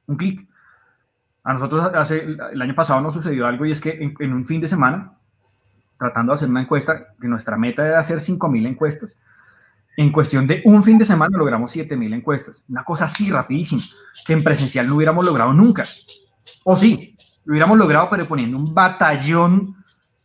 [0.07, 0.47] un clic.
[1.43, 4.61] A nosotros hace, el año pasado nos sucedió algo y es que en, un fin
[4.61, 5.15] de semana,
[5.99, 9.17] tratando de hacer una encuesta, que nuestra meta era hacer 5.000 encuestas,
[9.97, 12.63] en cuestión de un fin de semana logramos 7.000 encuestas.
[12.69, 13.83] Una cosa así rapidísima,
[14.25, 15.83] que en presencial no hubiéramos logrado nunca.
[16.63, 19.84] O sí, lo hubiéramos logrado, pero poniendo un batallón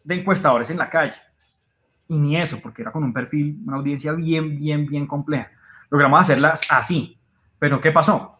[0.10, 1.14] de encuestadores en la calle.
[2.08, 5.52] Y ni eso, porque era con un perfil, una audiencia bien, bien, bien compleja.
[5.92, 7.20] Logramos hacerlas así.
[7.60, 8.40] Pero ¿qué pasó?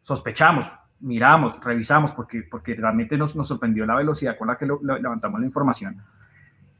[0.00, 5.40] Sospechamos, miramos, revisamos, porque, porque realmente nos, nos sorprendió la velocidad con la que levantamos
[5.40, 6.00] la información.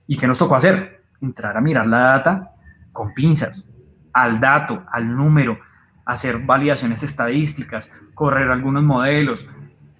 [0.06, 1.02] ¿Y qué nos tocó hacer?
[1.20, 2.52] Entrar a mirar la data
[2.92, 3.68] con pinzas,
[4.12, 5.58] al dato, al número,
[6.04, 9.48] hacer validaciones estadísticas, correr algunos modelos,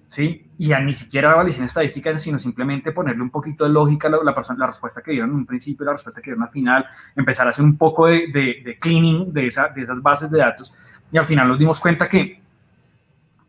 [0.09, 0.47] ¿sí?
[0.57, 4.35] Y a ni siquiera validaciones estadísticas, sino simplemente ponerle un poquito de lógica a la,
[4.35, 6.85] persona, la respuesta que dieron en un principio, la respuesta que dieron al final,
[7.15, 10.73] empezar a hacer un poco de, de, cleaning de, esa, de esas bases de datos.
[11.11, 12.41] Y al final nos dimos cuenta que,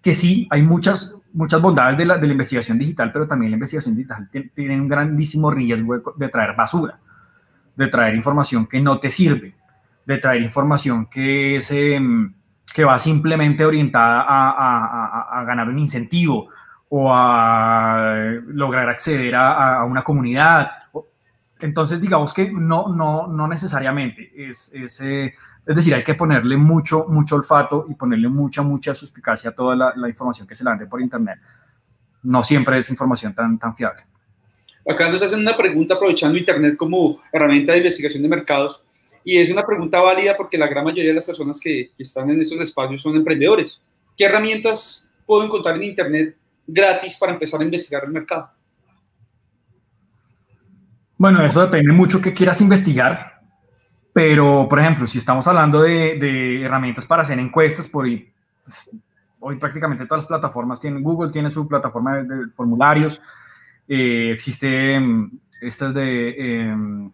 [0.02, 3.56] que sí, hay muchas, muchas bondades de la, de la investigación digital, pero también la
[3.56, 7.00] investigación digital tiene, tiene un grandísimo riesgo de traer basura,
[7.74, 9.54] de traer información que no te sirve,
[10.04, 12.34] de traer información que, es, em,
[12.72, 16.48] que va simplemente orientada a, ganar un incentivo
[16.88, 18.14] o a
[18.46, 20.70] lograr acceder a, una comunidad.
[21.60, 24.32] Entonces, digamos que no, no, no necesariamente.
[24.34, 25.34] Es, es, eh,
[25.66, 29.76] es, decir, hay que ponerle mucho, mucho olfato y ponerle mucha, mucha suspicacia a toda
[29.76, 31.38] la, la información que se lance por Internet.
[32.22, 34.04] No siempre es información tan, tan fiable.
[34.88, 38.82] Acá nos hacen una pregunta aprovechando Internet como herramienta de investigación de mercados.
[39.24, 42.40] Y es una pregunta válida porque la gran mayoría de las personas que, están en
[42.40, 43.80] estos espacios son emprendedores.
[44.16, 48.50] ¿Qué herramientas puedo encontrar en Internet gratis para empezar a investigar el mercado?
[51.18, 53.42] Bueno, eso depende mucho qué quieras investigar,
[54.12, 58.22] pero por ejemplo, si estamos hablando de, herramientas para hacer encuestas, pues,
[59.38, 63.20] hoy prácticamente todas las plataformas tienen, Google tiene su plataforma de, formularios,
[63.86, 67.12] eh, existe mm, estas de...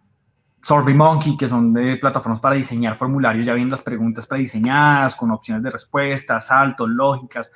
[0.67, 5.31] Em, SurveyMonkey, que son de plataformas para diseñar formularios, ya vienen las preguntas prediseñadas, con
[5.31, 7.51] opciones de respuesta, saltos, lógicas,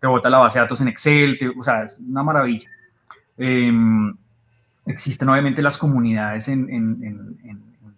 [0.00, 2.68] te bota la base de datos en Excel, o sea, es una maravilla.
[3.38, 4.14] Em,
[4.84, 7.38] existen obviamente las comunidades en,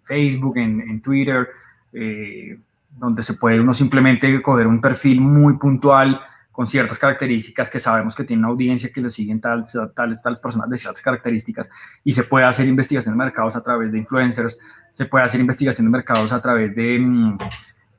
[0.03, 1.47] Facebook, en, Twitter,
[1.93, 2.57] eh,
[2.97, 6.19] donde se puede uno simplemente coger un perfil muy puntual
[6.59, 10.41] con ciertas características que sabemos que tiene una audiencia que lo siguen tales, tales, tales
[10.41, 11.69] personas de ciertas características
[12.03, 14.59] y se puede hacer investigación de mercados a través de influencers,
[14.91, 16.99] se puede hacer investigación de mercados a través de...
[16.99, 17.37] Mm,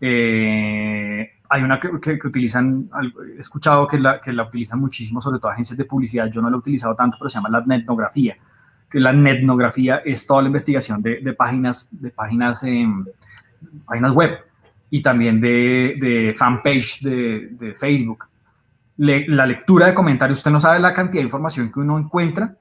[0.02, 2.90] eh, hay una que, que, utilizan,
[3.34, 6.50] he escuchado que la, que la utilizan muchísimo, sobre todo agencias de publicidad, yo no
[6.50, 8.36] la he utilizado tanto, pero se llama la netnografía,
[8.90, 12.62] que la netnografía es toda la investigación de, de páginas, de páginas,
[13.86, 14.32] páginas web
[14.90, 18.26] y también de, de fanpage de, de Facebook
[19.00, 22.56] la lectura de comentarios, usted no sabe la cantidad de información que uno encuentra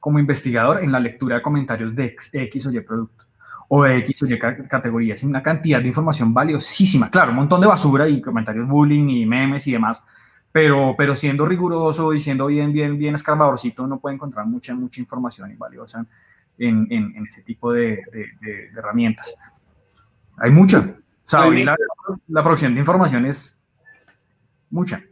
[0.00, 3.24] como investigador en la lectura de comentarios de X, o Y producto
[3.68, 5.18] o de X o Y categorías.
[5.18, 7.10] Es una cantidad de información valiosísima.
[7.10, 10.02] Claro, un montón de basura y comentarios bullying y memes y demás,
[10.50, 15.00] pero, pero siendo riguroso y siendo bien, bien, bien escarbadorcito, uno puede encontrar mucha, mucha
[15.00, 16.06] información y valiosa
[16.58, 18.00] en, en, ese tipo de,
[18.40, 19.34] de, herramientas.
[20.38, 20.78] Hay mucha.
[20.78, 21.76] O sea, la,
[22.28, 23.58] la producción de información es
[24.70, 25.02] mucha.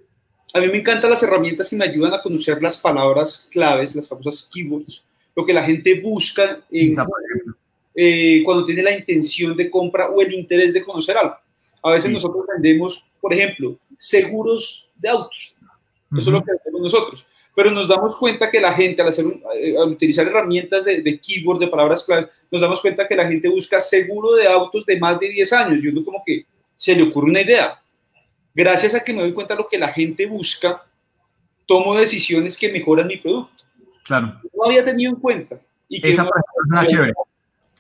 [0.55, 4.07] A mí me encantan las herramientas que me ayudan a conocer las palabras claves, las
[4.07, 5.03] famosas keywords,
[5.35, 10.75] lo que la gente busca eh, cuando tiene la intención de compra o el interés
[10.75, 11.37] de conocer algo.
[11.83, 15.57] A veces nosotros vendemos, por ejemplo, seguros de autos.
[16.11, 17.25] Eso es lo que hacemos nosotros.
[17.55, 19.25] Pero nos damos cuenta que la gente, al, hacer
[19.57, 23.27] eh, al utilizar herramientas de, de keywords, de palabras claves, nos damos cuenta que la
[23.27, 25.83] gente busca seguro de autos de más de 10 años.
[25.83, 26.45] Y uno como que
[26.77, 27.82] se le ocurre una idea
[28.55, 30.83] gracias a que me doy cuenta de lo que la gente busca,
[31.67, 33.65] tomo decisiones que mejoran mi producto.
[34.05, 34.41] Claro.
[34.55, 35.57] No había tenido en cuenta.
[35.89, 36.29] Y Esa es
[36.69, 37.13] una chévere.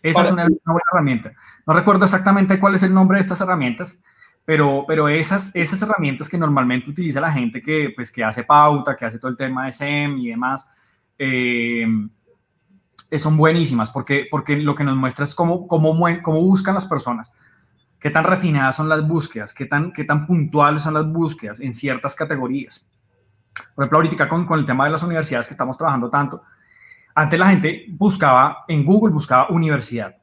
[0.02, 1.32] Esa es una, buena herramienta.
[1.66, 3.98] No recuerdo exactamente cuál es el nombre de estas herramientas,
[4.44, 8.96] pero, pero esas, esas herramientas que normalmente utiliza la gente que, pues, que hace pauta,
[8.96, 10.66] que hace todo el tema de SEM y demás,
[11.18, 11.86] eh,
[13.16, 17.32] son buenísimas porque, porque lo que nos muestra es cómo, cómo, cómo buscan las personas,
[18.02, 21.72] qué tan refinadas son las búsquedas, qué tan, qué tan puntuales son las búsquedas en
[21.72, 22.84] ciertas categorías.
[23.74, 26.42] Por ejemplo, ahorita con, con el tema de las universidades que estamos trabajando tanto,
[27.14, 30.16] antes la gente buscaba, en Google buscaba universidad.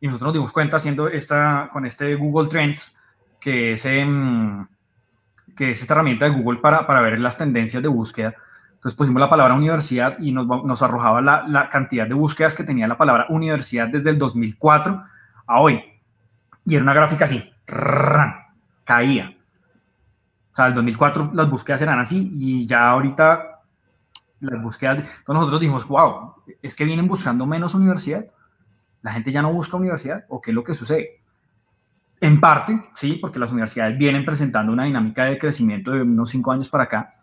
[0.00, 2.96] Y nosotros nos dimos cuenta haciendo esta, con este Google Trends,
[3.38, 8.34] que es, que es esta herramienta de Google para, para ver las tendencias de búsqueda.
[8.72, 12.64] Entonces pusimos la palabra universidad y nos, nos arrojaba la, la, cantidad de búsquedas que
[12.64, 15.04] tenía la palabra universidad desde el 2004
[15.46, 15.91] a hoy.
[16.64, 17.52] Y era una gráfica así,
[18.84, 19.36] caía.
[20.52, 23.60] O sea, el 2004 las búsquedas eran así y ya ahorita
[24.40, 28.26] las búsquedas, entonces nosotros dijimos, wow, es que vienen buscando menos universidad.
[29.02, 31.20] La gente ya no busca universidad o qué es lo que sucede.
[32.20, 36.52] En parte, sí, porque las universidades vienen presentando una dinámica de crecimiento de unos cinco
[36.52, 37.14] años para acá,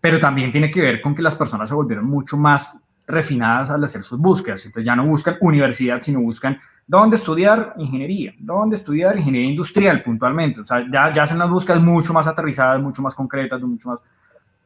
[0.00, 3.84] pero también tiene que ver con que las personas se volvieron mucho más refinadas al
[3.84, 4.64] hacer sus búsquedas.
[4.64, 10.60] Entonces ya no buscan universidad, sino buscan dónde estudiar ingeniería, dónde estudiar ingeniería industrial puntualmente.
[10.60, 14.00] O sea, ya, ya hacen las búsquedas mucho más aterrizadas, mucho más concretas, mucho más...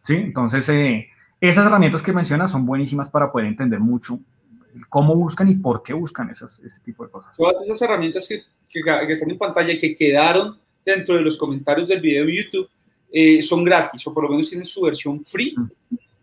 [0.03, 0.17] ¿sí?
[0.17, 1.09] Entonces, eh,
[1.41, 4.19] esas herramientas que mencionas son buenísimas para poder entender mucho
[4.89, 7.37] cómo buscan y por qué buscan esas, ese tipo de cosas.
[7.37, 11.37] Todas esas herramientas que, que, que están en pantalla y que quedaron dentro de los
[11.39, 12.69] comentarios del video de YouTube
[13.13, 15.55] eh, son gratis o por lo menos tienen su versión free,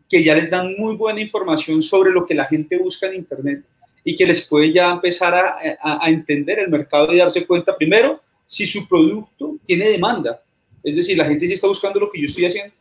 [0.10, 3.64] que ya les dan muy buena información sobre lo que la gente busca en Internet
[4.04, 7.76] y que les puede ya empezar a, a, a entender el mercado y darse cuenta
[7.76, 10.42] primero si su producto tiene demanda.
[10.84, 12.74] Es decir, la gente sí está buscando lo que yo estoy haciendo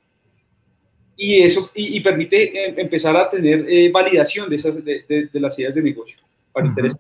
[1.16, 5.27] y eso y, y permite eh, empezar a tener eh, validación de, esas, de, de,
[5.27, 6.18] de, las ideas de negocio.
[6.53, 6.99] Para uh -huh.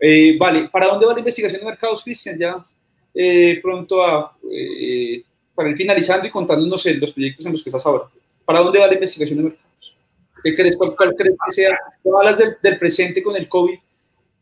[0.00, 2.38] eh, vale, ¿para dónde va la investigación de mercados, Cristian?
[2.38, 2.66] Ya
[3.14, 5.22] eh, pronto a, eh,
[5.54, 8.04] para ir finalizando y contándonos los proyectos en los que estás ahora.
[8.48, 9.98] ¿Para dónde va la investigación de mercados?
[10.42, 10.74] ¿Qué crees?
[10.74, 11.78] ¿Cuál, crees que sea?
[12.02, 13.78] Tú hablas del, del presente con el COVID.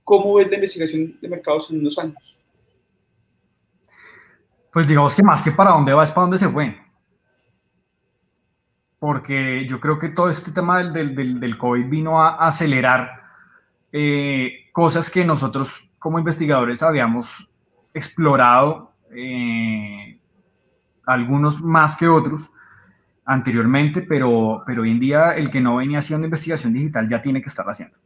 [0.05, 2.37] ¿Cómo ves la investigación de mercados en unos años?
[4.73, 6.87] Pues digamos que más que para dónde va es para dónde se fue
[8.99, 13.23] porque yo creo que todo este tema del, del, del COVID vino a acelerar
[13.93, 17.49] eh, cosas que nosotros como investigadores habíamos
[17.93, 20.19] explorado, eh,
[21.05, 22.51] algunos más que otros
[23.27, 27.43] anteriormente, pero, pero hoy en día el que no venía haciendo investigación digital ya tiene
[27.43, 27.97] que estarla haciendo.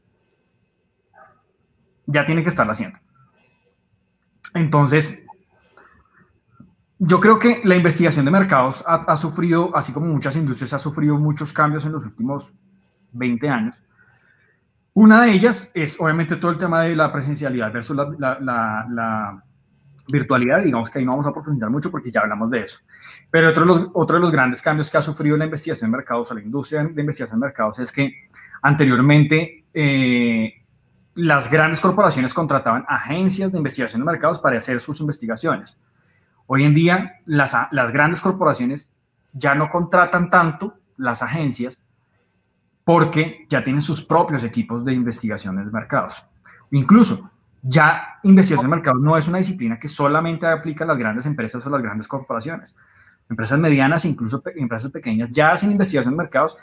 [2.06, 2.98] Ya tiene que estarla haciendo.
[4.54, 5.22] Entonces,
[6.98, 10.78] yo creo que la investigación de mercados ha, ha, sufrido, así como muchas industrias, ha
[10.78, 12.52] sufrido muchos cambios en los últimos
[13.12, 13.76] 20 años.
[14.92, 19.42] Una de ellas es obviamente todo el tema de la presencialidad versus la,
[20.10, 20.62] virtualidad.
[20.62, 22.78] Digamos que ahí no vamos a profundizar mucho porque ya hablamos de eso.
[23.30, 25.96] Pero otro de, los, otro de los grandes cambios que ha sufrido la investigación de
[25.96, 28.28] mercados o la industria de investigación de mercados es que
[28.62, 30.54] anteriormente eh,
[31.14, 35.76] las grandes corporaciones contrataban agencias de investigación de mercados para hacer sus investigaciones
[36.52, 38.90] Hoy en día las, las grandes corporaciones
[39.32, 41.80] ya no contratan tanto las agencias
[42.82, 46.24] porque ya tienen sus propios equipos de investigación de mercados.
[46.72, 47.30] Incluso
[47.62, 51.64] ya investigación de mercados no es una disciplina que solamente aplica a las grandes empresas
[51.66, 52.74] o las grandes corporaciones.
[53.28, 56.56] Empresas medianas, incluso empresas pequeñas, ya hacen investigación de mercados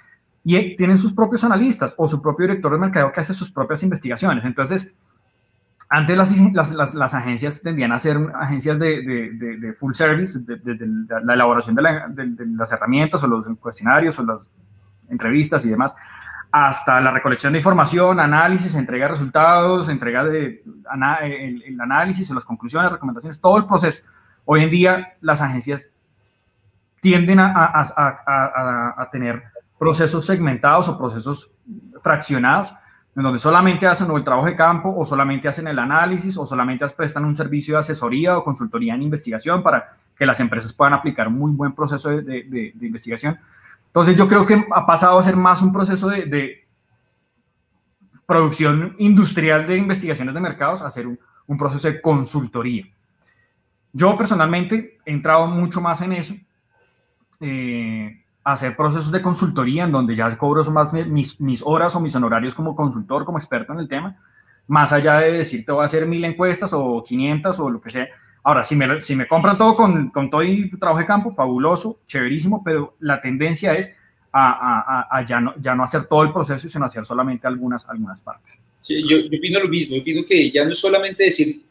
[0.44, 3.84] y tienen sus propios analistas o su propio director de mercado que hace sus propias
[3.84, 4.44] investigaciones.
[4.44, 4.94] Entonces,
[5.90, 10.86] antes las, agencias tendían a ser agencias de, full service, desde
[11.24, 14.42] la elaboración la, de, las herramientas o los cuestionarios o las
[15.10, 15.96] entrevistas y demás,
[16.52, 20.64] hasta la recolección de información, análisis, entrega de resultados, entrega de
[21.24, 24.04] el, el análisis las conclusiones, recomendaciones, todo el proceso.
[24.46, 25.90] Hoy en día las agencias
[27.02, 29.44] tienden a, a, a, tener
[29.78, 31.52] procesos segmentados o procesos
[32.02, 32.74] fraccionados
[33.16, 36.88] en donde solamente hacen el trabajo de campo o solamente hacen el análisis o solamente
[36.90, 41.28] prestan un servicio de asesoría o consultoría en investigación para que las empresas puedan aplicar
[41.28, 43.38] un muy buen proceso de, de investigación.
[43.88, 46.66] Entonces yo creo que ha pasado a ser más un proceso de,
[48.26, 51.18] producción industrial de investigaciones de mercados a ser un,
[51.58, 52.86] proceso de consultoría.
[53.94, 56.36] Yo personalmente he entrado mucho más en eso.
[57.40, 62.16] Eh, hacer procesos de consultoría en donde ya cobro más mis, mis, horas o mis
[62.16, 64.18] honorarios como consultor, como experto en el tema,
[64.68, 67.90] más allá de decir te voy a hacer mil encuestas o 500 o lo que
[67.90, 68.08] sea.
[68.44, 72.00] Ahora, si me, si me compran todo con, con todo y trabajo de campo, fabuloso,
[72.08, 73.94] chéverísimo, pero la tendencia es
[74.32, 77.88] a, a, a, ya, no, ya no hacer todo el proceso, sino hacer solamente algunas,
[77.90, 78.58] algunas partes.
[78.82, 81.62] Sí, yo, yo opino lo mismo, yo opino que ya no es solamente decir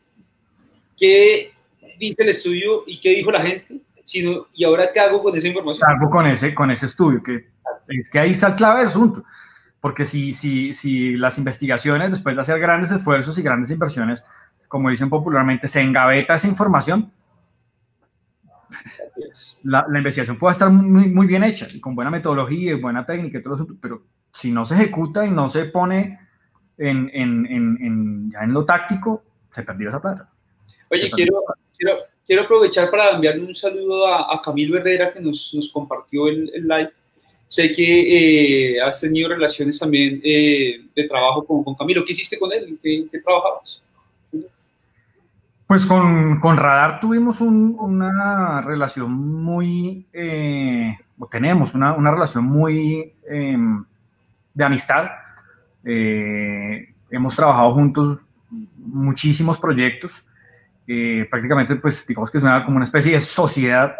[0.96, 1.52] qué
[1.98, 5.48] dice el estudio y qué dijo la gente, sino, ¿y ahora qué hago con esa
[5.48, 5.86] información?
[5.86, 7.22] ¿Qué hago con ese, con ese estudio?
[7.22, 7.46] Que
[7.88, 9.24] es que ahí está el clave del asunto.
[9.80, 14.24] porque si, si, si las investigaciones, después de hacer grandes esfuerzos y grandes inversiones,
[14.68, 17.12] como dicen popularmente, se engaveta esa información,
[19.62, 23.04] la, la, investigación puede estar muy, muy bien hecha y con buena metodología y buena
[23.06, 26.18] técnica y todo eso, pero si no se ejecuta y no se pone
[26.78, 30.28] en, en, en, ya en lo táctico, se perdió esa plata.
[30.90, 31.42] Oye, quiero,
[31.76, 36.50] quiero, quiero, aprovechar para enviarle un saludo a, Camilo Herrera que nos, nos compartió el,
[36.54, 36.90] el, live.
[37.48, 42.04] Sé que eh, has tenido relaciones también eh, de trabajo con, con, Camilo.
[42.04, 42.78] ¿Qué hiciste con él?
[42.82, 43.80] ¿Qué, qué trabajabas?
[45.66, 50.96] Pues con, con Radar tuvimos un, una relación muy, eh,
[51.28, 53.84] tenemos una, una, relación muy em,
[54.54, 55.08] de amistad.
[55.84, 58.18] Eh, hemos trabajado juntos
[58.78, 60.24] muchísimos proyectos.
[60.86, 63.96] Eh, prácticamente, pues, digamos que es una, como una especie de sociedad.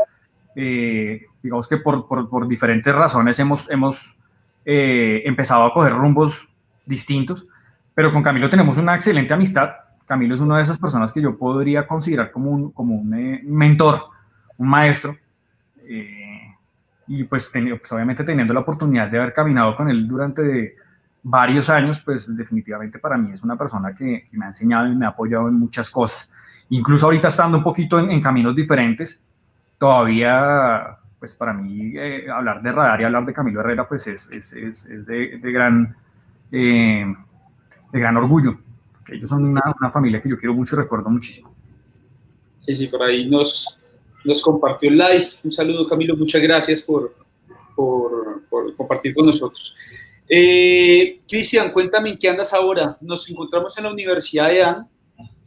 [0.55, 4.17] digamos que por, por, por, diferentes razones hemos, hemos
[4.64, 6.49] empezado a coger rumbos
[6.85, 7.45] distintos,
[7.93, 11.37] pero con Camilo tenemos una excelente amistad Camilo es una de esas personas que yo
[11.37, 14.03] podría considerar como un, como un eh, mentor,
[14.57, 15.17] un maestro.
[15.85, 16.55] Eh,
[17.09, 20.77] y pues, pues, obviamente teniendo la oportunidad de haber caminado con él durante
[21.23, 25.07] varios años, pues definitivamente para mí es una persona que, me ha enseñado y me
[25.07, 26.31] ha apoyado en muchas cosas.
[26.71, 29.21] Incluso ahorita estando un poquito en, caminos diferentes,
[29.77, 34.31] todavía, pues para mí eh, hablar de radar y hablar de Camilo Herrera, pues es,
[34.31, 35.97] es, es, de, gran,
[36.51, 37.17] de
[37.93, 38.66] gran orgullo
[39.09, 41.55] ellos son una, una, familia que yo quiero mucho y recuerdo muchísimo.
[42.65, 43.79] Sí, sí, por ahí nos,
[44.25, 45.31] nos compartió el live.
[45.45, 47.15] Un saludo, Camilo, muchas gracias por,
[47.75, 49.75] por, por compartir con nosotros.
[50.29, 52.97] Eh, Cristian, cuéntame en qué andas ahora.
[53.01, 54.89] Nos encontramos en la Universidad de AN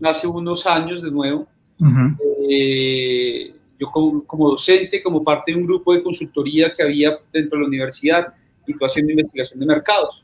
[0.03, 1.47] hace unos años de nuevo.
[1.79, 2.17] Uh -huh.
[2.49, 7.57] eh, yo como, como, docente, como parte de un grupo de consultoría que había dentro
[7.57, 8.33] de la universidad
[8.67, 10.23] y tú haciendo investigación de mercados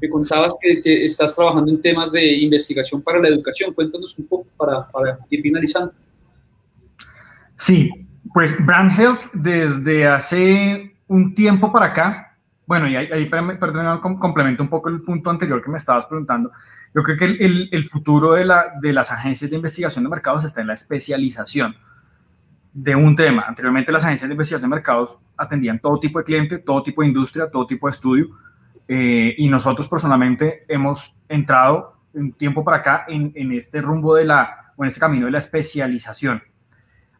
[0.00, 3.72] me contabas que, que, estás trabajando en temas de investigación para la educación.
[3.72, 5.92] Cuéntanos un poco para, para ir finalizando.
[7.56, 7.90] Sí,
[8.34, 14.62] pues Brand Health desde hace un tiempo para acá, bueno, y ahí, ahí perdón, complemento
[14.62, 16.50] un poco el punto anterior que me estabas preguntando.
[16.94, 20.10] Yo creo que el, el, el futuro de, la, de las agencias de investigación de
[20.10, 21.76] mercados está en la especialización
[22.72, 23.44] de un tema.
[23.46, 27.08] Anteriormente las agencias de investigación de mercados atendían todo tipo de cliente, todo tipo de
[27.08, 28.28] industria, todo tipo de estudio
[28.88, 34.24] eh, y nosotros personalmente hemos entrado un tiempo para acá en, en, este rumbo de
[34.24, 36.42] la, o en este camino de la especialización.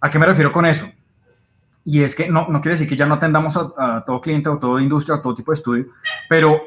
[0.01, 0.91] ¿A qué me refiero con eso?
[1.85, 4.49] Y es que no, no quiere decir que ya no atendamos a, a todo cliente
[4.49, 5.87] o toda industria o todo tipo de estudio,
[6.29, 6.61] pero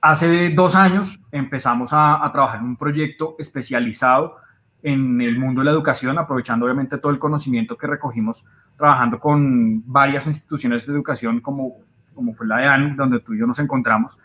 [0.00, 4.36] hace dos años empezamos a, a, trabajar en un proyecto especializado
[4.82, 8.44] en el mundo de la educación, aprovechando obviamente todo el conocimiento que recogimos
[8.76, 11.78] trabajando con varias instituciones de educación como,
[12.14, 14.18] como fue la de AN, donde tú y yo nos encontramos,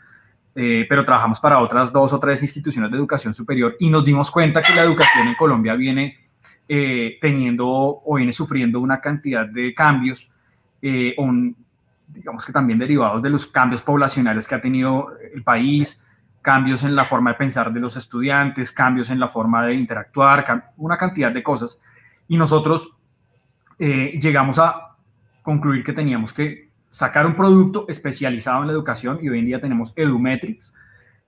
[0.56, 4.32] eh, pero trabajamos para otras dos o tres instituciones de educación superior y nos dimos
[4.32, 6.18] cuenta que la educación en Colombia viene
[6.68, 10.30] eh, teniendo o viene sufriendo una cantidad de cambios,
[10.82, 11.16] eh,
[12.08, 16.06] digamos que también derivados de los cambios poblacionales que ha tenido el país,
[16.42, 20.74] cambios en la forma de pensar de los estudiantes, cambios en la forma de interactuar,
[20.78, 21.80] una cantidad de cosas.
[22.28, 22.98] Y nosotros
[23.78, 24.96] eh, llegamos a
[25.42, 29.62] concluir que teníamos que sacar un producto especializado en la educación y hoy en día
[29.62, 30.74] tenemos Edumetrics.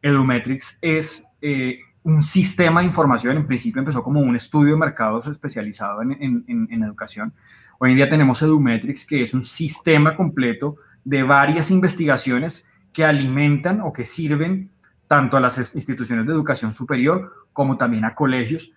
[0.02, 5.28] Edumetrics es eh, un sistema de información, en principio empezó como un estudio de mercados
[5.28, 7.34] especializado en, en, en, educación.
[7.78, 13.82] Hoy en día tenemos Edumetrics, que es un sistema completo de varias investigaciones que alimentan
[13.82, 14.72] o que sirven
[15.08, 18.72] tanto a las instituciones de educación superior como también a colegios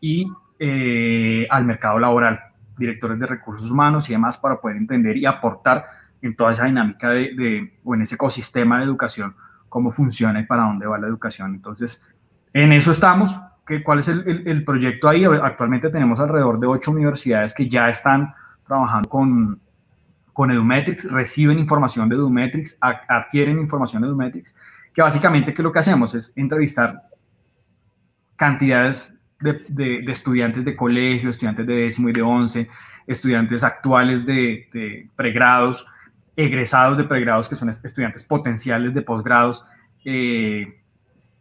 [0.00, 2.40] y eh, al mercado laboral,
[2.76, 5.84] directores de recursos humanos y demás para poder entender y aportar
[6.22, 9.34] en toda esa dinámica de, de, o en ese ecosistema de educación,
[9.68, 11.54] cómo funciona y para dónde va la educación.
[11.54, 12.06] Entonces,
[12.52, 13.38] en eso estamos.
[13.66, 15.24] ¿Qué, ¿Cuál es el, el, el, proyecto ahí?
[15.24, 18.34] Actualmente tenemos alrededor de ocho universidades que ya están
[18.66, 19.60] trabajando con,
[20.32, 24.54] con Edumetrics, reciben información de Edumetrics, adquieren información de Edumetrics,
[24.94, 26.14] que básicamente ¿qué es lo que hacemos?
[26.14, 27.02] Es entrevistar
[28.36, 32.68] cantidades de, de, de, estudiantes de colegio, estudiantes de décimo y de once,
[33.06, 35.86] estudiantes actuales de, de pregrados,
[36.38, 39.64] egresados de pregrados, que son estudiantes potenciales de posgrados,
[40.04, 40.80] eh,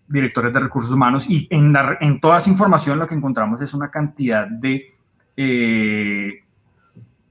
[0.07, 4.47] directores de recursos humanos, y en, toda esa información lo que encontramos es una cantidad
[4.47, 4.91] de
[5.35, 6.43] eh,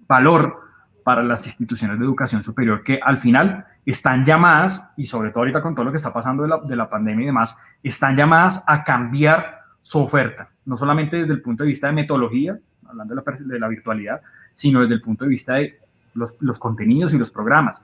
[0.06, 0.60] valor
[1.02, 5.60] para las instituciones de educación superior que al final están llamadas, y sobre todo ahorita
[5.60, 8.62] con todo lo que está pasando de la, de la pandemia y demás, están llamadas
[8.68, 12.56] a cambiar su oferta, no solamente desde el punto de vista de metodología,
[12.86, 14.20] hablando de la, de la virtualidad,
[14.54, 15.80] sino desde el punto de vista de
[16.16, 17.82] los, contenidos y los programas.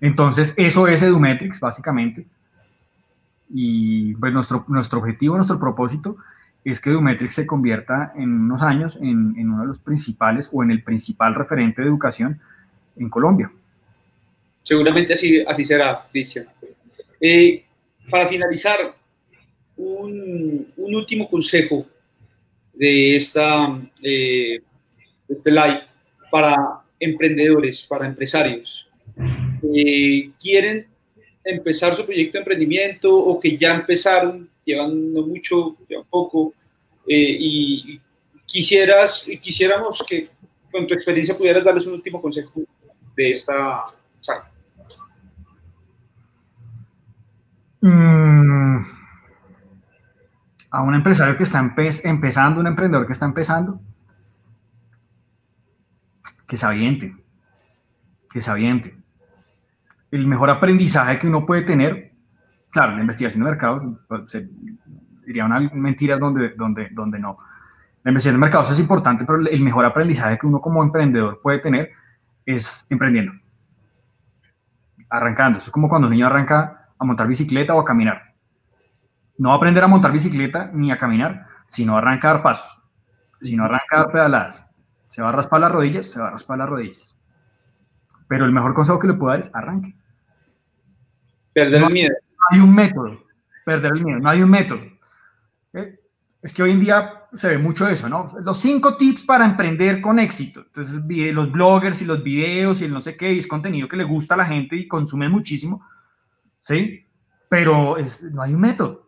[0.00, 2.26] Entonces, eso es Edumetrics, básicamente.
[3.48, 6.16] Y pues nuestro, nuestro objetivo, nuestro propósito
[6.64, 10.70] es que Edumetrics se convierta en unos años en, uno de los principales o en
[10.70, 12.40] el principal referente de educación
[12.96, 13.50] en Colombia.
[14.62, 16.46] Seguramente así, así será, Cristian.
[17.20, 17.64] Eh,
[18.10, 18.94] para finalizar,
[19.76, 21.86] un, un, último consejo
[22.72, 24.60] de, esta, eh,
[25.28, 25.82] de este live
[26.34, 28.88] para emprendedores, para empresarios
[29.62, 30.84] que quieren
[31.44, 36.52] empezar su proyecto de emprendimiento o que ya empezaron, llevan no mucho, llevan poco,
[37.06, 38.00] eh, y
[38.44, 40.28] quisieras, quisiéramos que
[40.72, 42.62] con tu experiencia pudieras darles un último consejo
[43.14, 43.84] de esta
[44.20, 44.50] charla.
[47.80, 48.84] Mm,
[50.68, 51.60] a un empresario que está
[52.02, 53.80] empezando, un emprendedor que está empezando,
[56.46, 57.16] que se
[58.30, 58.94] que se.
[60.10, 62.12] El mejor aprendizaje que uno puede tener,
[62.70, 64.38] claro, la investigación de mercados, pues,
[65.26, 67.38] diría una mentira donde, donde, donde no.
[68.02, 71.58] La investigación de mercados es importante, pero el mejor aprendizaje que uno como emprendedor puede
[71.58, 71.90] tener
[72.44, 73.32] es emprendiendo.
[75.08, 75.58] Arrancando.
[75.58, 78.34] Es como cuando un niño arranca a montar bicicleta o a caminar.
[79.38, 82.82] No aprender a montar bicicleta ni a caminar, sino a arrancar pasos,
[83.40, 84.66] sino a arrancar pedaladas.
[85.14, 87.16] Se va a raspar las rodillas, se va a raspar las rodillas.
[88.26, 89.94] Pero el mejor consejo que le puedo dar es arranque.
[91.52, 92.14] Perder el miedo.
[92.36, 93.24] No hay un método.
[93.64, 94.18] Perder el miedo.
[94.18, 94.80] No hay un método.
[95.74, 96.00] ¿Eh?
[96.42, 98.34] Es que hoy en día se ve mucho eso, ¿no?
[98.42, 100.64] Los cinco tips para emprender con éxito.
[100.66, 101.00] Entonces,
[101.32, 104.34] los bloggers y los videos y el no sé qué, es contenido que le gusta
[104.34, 105.86] a la gente y consumen muchísimo,
[106.60, 107.06] ¿sí?
[107.48, 109.03] Pero es, no hay un método.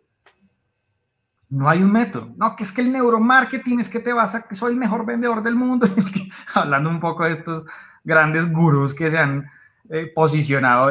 [1.49, 2.33] No hay un método.
[2.35, 5.05] No, que es que el neuromarketing es que te vas a que soy el mejor
[5.05, 5.87] vendedor del mundo.
[6.53, 7.65] Hablando un poco de estos
[8.03, 9.49] grandes gurús que se han
[9.89, 10.89] eh, posicionado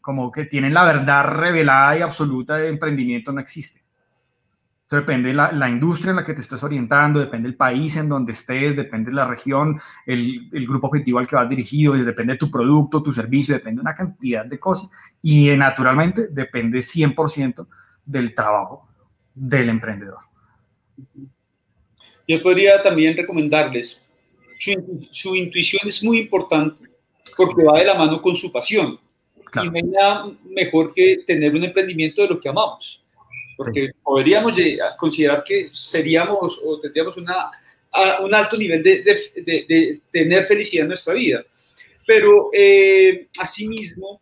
[0.00, 3.82] como que tienen la verdad revelada y absoluta de emprendimiento, no existe.
[4.86, 8.10] Eso depende de la, industria en la que te estés orientando, depende del país en
[8.10, 12.34] donde estés, depende de la región, el, el, grupo objetivo al que vas dirigido, depende
[12.34, 14.90] de tu producto, tu servicio, depende de una cantidad de cosas.
[15.22, 17.66] Y eh, naturalmente depende 100%
[18.04, 18.86] del trabajo
[19.34, 20.18] del emprendedor.
[22.26, 24.00] Yo podría también recomendarles,
[25.10, 26.88] su, intuición es muy importante
[27.36, 28.98] porque va de la mano con su pasión.
[29.62, 33.02] Y no hay nada mejor que tener un emprendimiento de lo que amamos.
[33.56, 34.52] Porque podríamos
[34.98, 37.50] considerar que seríamos o tendríamos una,
[38.20, 41.44] un alto nivel de, de, tener felicidad en nuestra vida.
[42.06, 44.20] Pero eh, asimismo,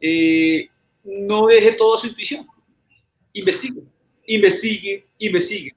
[0.00, 0.68] eh,
[1.04, 2.46] no deje toda su intuición.
[3.32, 3.82] Investigue
[4.28, 5.74] investigue, investigue.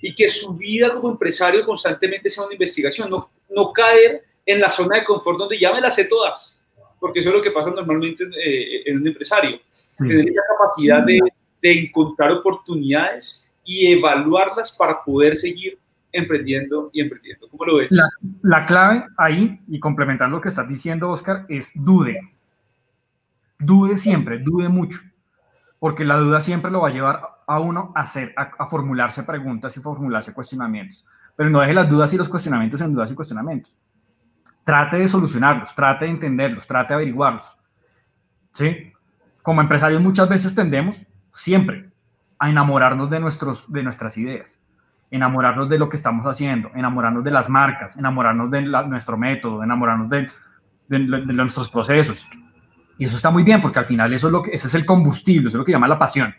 [0.00, 4.68] Y que su vida como empresario constantemente sea una investigación, no, no caer en la
[4.68, 6.60] zona de confort donde ya me las sé todas,
[7.00, 9.58] porque eso es lo que pasa normalmente en, eh, un empresario.
[9.96, 11.20] Tener la capacidad de,
[11.62, 15.78] de encontrar oportunidades y evaluarlas para poder seguir
[16.12, 17.48] emprendiendo y emprendiendo.
[17.48, 17.88] ¿Cómo lo ves?
[17.90, 18.08] La,
[18.42, 22.20] la, clave ahí, y complementando lo que estás diciendo, Oscar, es dude.
[23.58, 24.98] Dude siempre, dude mucho,
[25.78, 29.76] porque la duda siempre lo va a llevar a uno a, hacer, a, formularse preguntas
[29.76, 31.04] y formularse cuestionamientos.
[31.36, 33.74] Pero no deje las dudas y los cuestionamientos en dudas y cuestionamientos.
[34.64, 37.56] Trate de solucionarlos, trate de entenderlos, trate de averiguarlos.
[38.52, 38.92] ¿Sí?
[39.42, 41.90] Como empresarios muchas veces tendemos, siempre,
[42.38, 44.60] a enamorarnos de, nuestros, de nuestras ideas,
[45.10, 50.08] enamorarnos de lo que estamos haciendo, enamorarnos de las marcas, enamorarnos de nuestro método, enamorarnos
[50.08, 50.28] de,
[50.88, 52.26] de, nuestros procesos.
[52.96, 54.86] Y eso está muy bien porque al final eso es lo que, ese es el
[54.86, 56.34] combustible, eso es lo que llama la pasión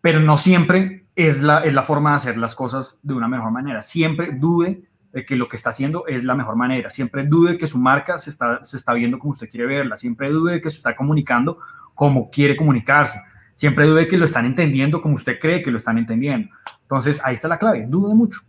[0.00, 3.50] pero no siempre es la, es la forma de hacer las cosas de una mejor
[3.50, 3.82] manera.
[3.82, 6.90] Siempre dude de que lo que está haciendo es la mejor manera.
[6.90, 9.96] Siempre dude que su marca se está, se está viendo como usted quiere verla.
[9.96, 11.58] Siempre dude de que se está comunicando
[11.94, 13.20] como quiere comunicarse.
[13.54, 16.48] Siempre dude que lo están entendiendo como usted cree que lo están entendiendo.
[16.82, 17.84] Entonces, ahí está la clave.
[17.88, 18.40] Dude mucho.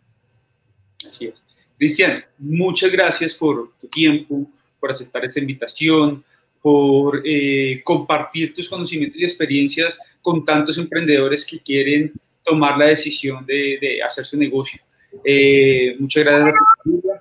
[1.08, 1.42] Así es.
[1.78, 4.46] Cristian, muchas gracias por tu tiempo,
[4.80, 6.24] por aceptar esta invitación,
[6.62, 12.14] por eh, compartir tus conocimientos y experiencias con tantos emprendedores que quieren
[12.44, 14.82] tomar la decisión de, de hacer su negocio.
[15.24, 16.56] Eh, muchas gracias.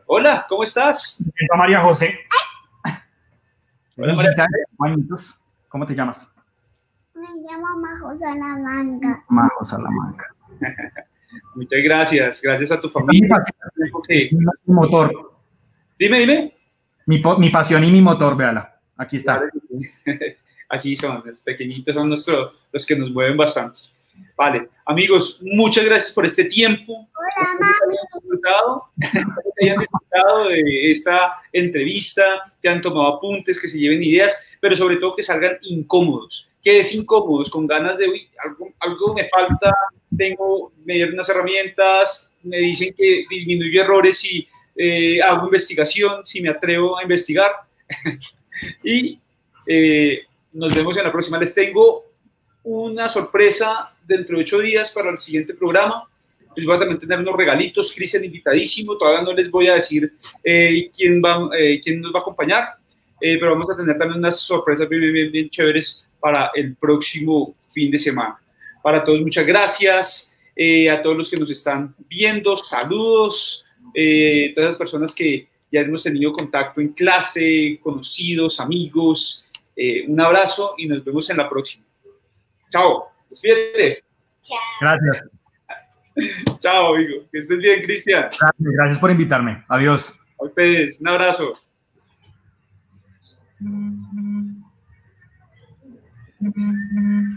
[0.06, 1.24] Hola, ¿cómo estás?
[1.56, 2.18] María José.
[3.96, 4.32] Hola, María
[5.08, 5.38] José.
[5.68, 6.32] ¿Cómo te llamas?
[7.14, 9.24] Me llamo Majo Salamanca.
[9.28, 10.34] Majo Salamanca.
[11.54, 12.40] Muchas gracias.
[12.42, 13.28] Gracias a tu familia.
[14.64, 15.32] Mi, motor.
[15.98, 16.54] Dime, dime.
[17.06, 18.80] Mi, mi pasión y mi motor, véala.
[18.96, 19.42] Aquí está.
[20.68, 23.80] Así son, los pequeñitos son nuestros, los que nos mueven bastante.
[24.36, 27.06] Vale, Amigos, muchas gracias por este tiempo.
[27.14, 27.94] Hola, mami.
[28.14, 34.34] Disfrutado, que hayan disfrutado de esta entrevista, que han tomado apuntes, que se lleven ideas,
[34.62, 36.48] pero sobre todo que salgan incómodos.
[36.64, 39.74] Que es incómodos, con ganas de, uy, algo, algo me falta,
[40.16, 46.40] tengo, me dieron unas herramientas, me dicen que disminuyo errores si eh, hago investigación, si
[46.40, 47.52] me atrevo a investigar.
[48.82, 49.20] y
[49.66, 50.22] eh,
[50.58, 51.38] nos vemos en la próxima.
[51.38, 52.04] Les tengo
[52.64, 56.04] una sorpresa dentro de ocho días para el siguiente programa.
[56.56, 60.12] Les voy a también tener unos regalitos, Cristian invitadísimo, todavía no les voy a decir
[60.42, 62.70] eh, quién, va, eh, quién nos va a acompañar,
[63.20, 67.54] eh, pero vamos a tener también unas sorpresas bien, bien, bien chéveres para el próximo
[67.72, 68.40] fin de semana.
[68.82, 70.34] Para todos, muchas gracias.
[70.90, 73.64] a todos los que nos están viendo, saludos.
[74.56, 79.44] todas las personas que ya hemos tenido contacto en clase, conocidos, amigos.
[80.08, 81.84] Un abrazo y nos vemos en la próxima.
[82.70, 83.08] Chao.
[83.30, 84.04] Despídete.
[84.42, 84.58] Chao.
[84.80, 85.24] Gracias.
[86.58, 87.22] Chao, amigo.
[87.30, 88.22] Que estés bien, Cristian.
[88.22, 89.64] Gracias, gracias por invitarme.
[89.68, 90.18] Adiós.
[90.40, 91.00] A ustedes.
[91.00, 91.58] Un abrazo.
[93.60, 94.48] Mm-hmm.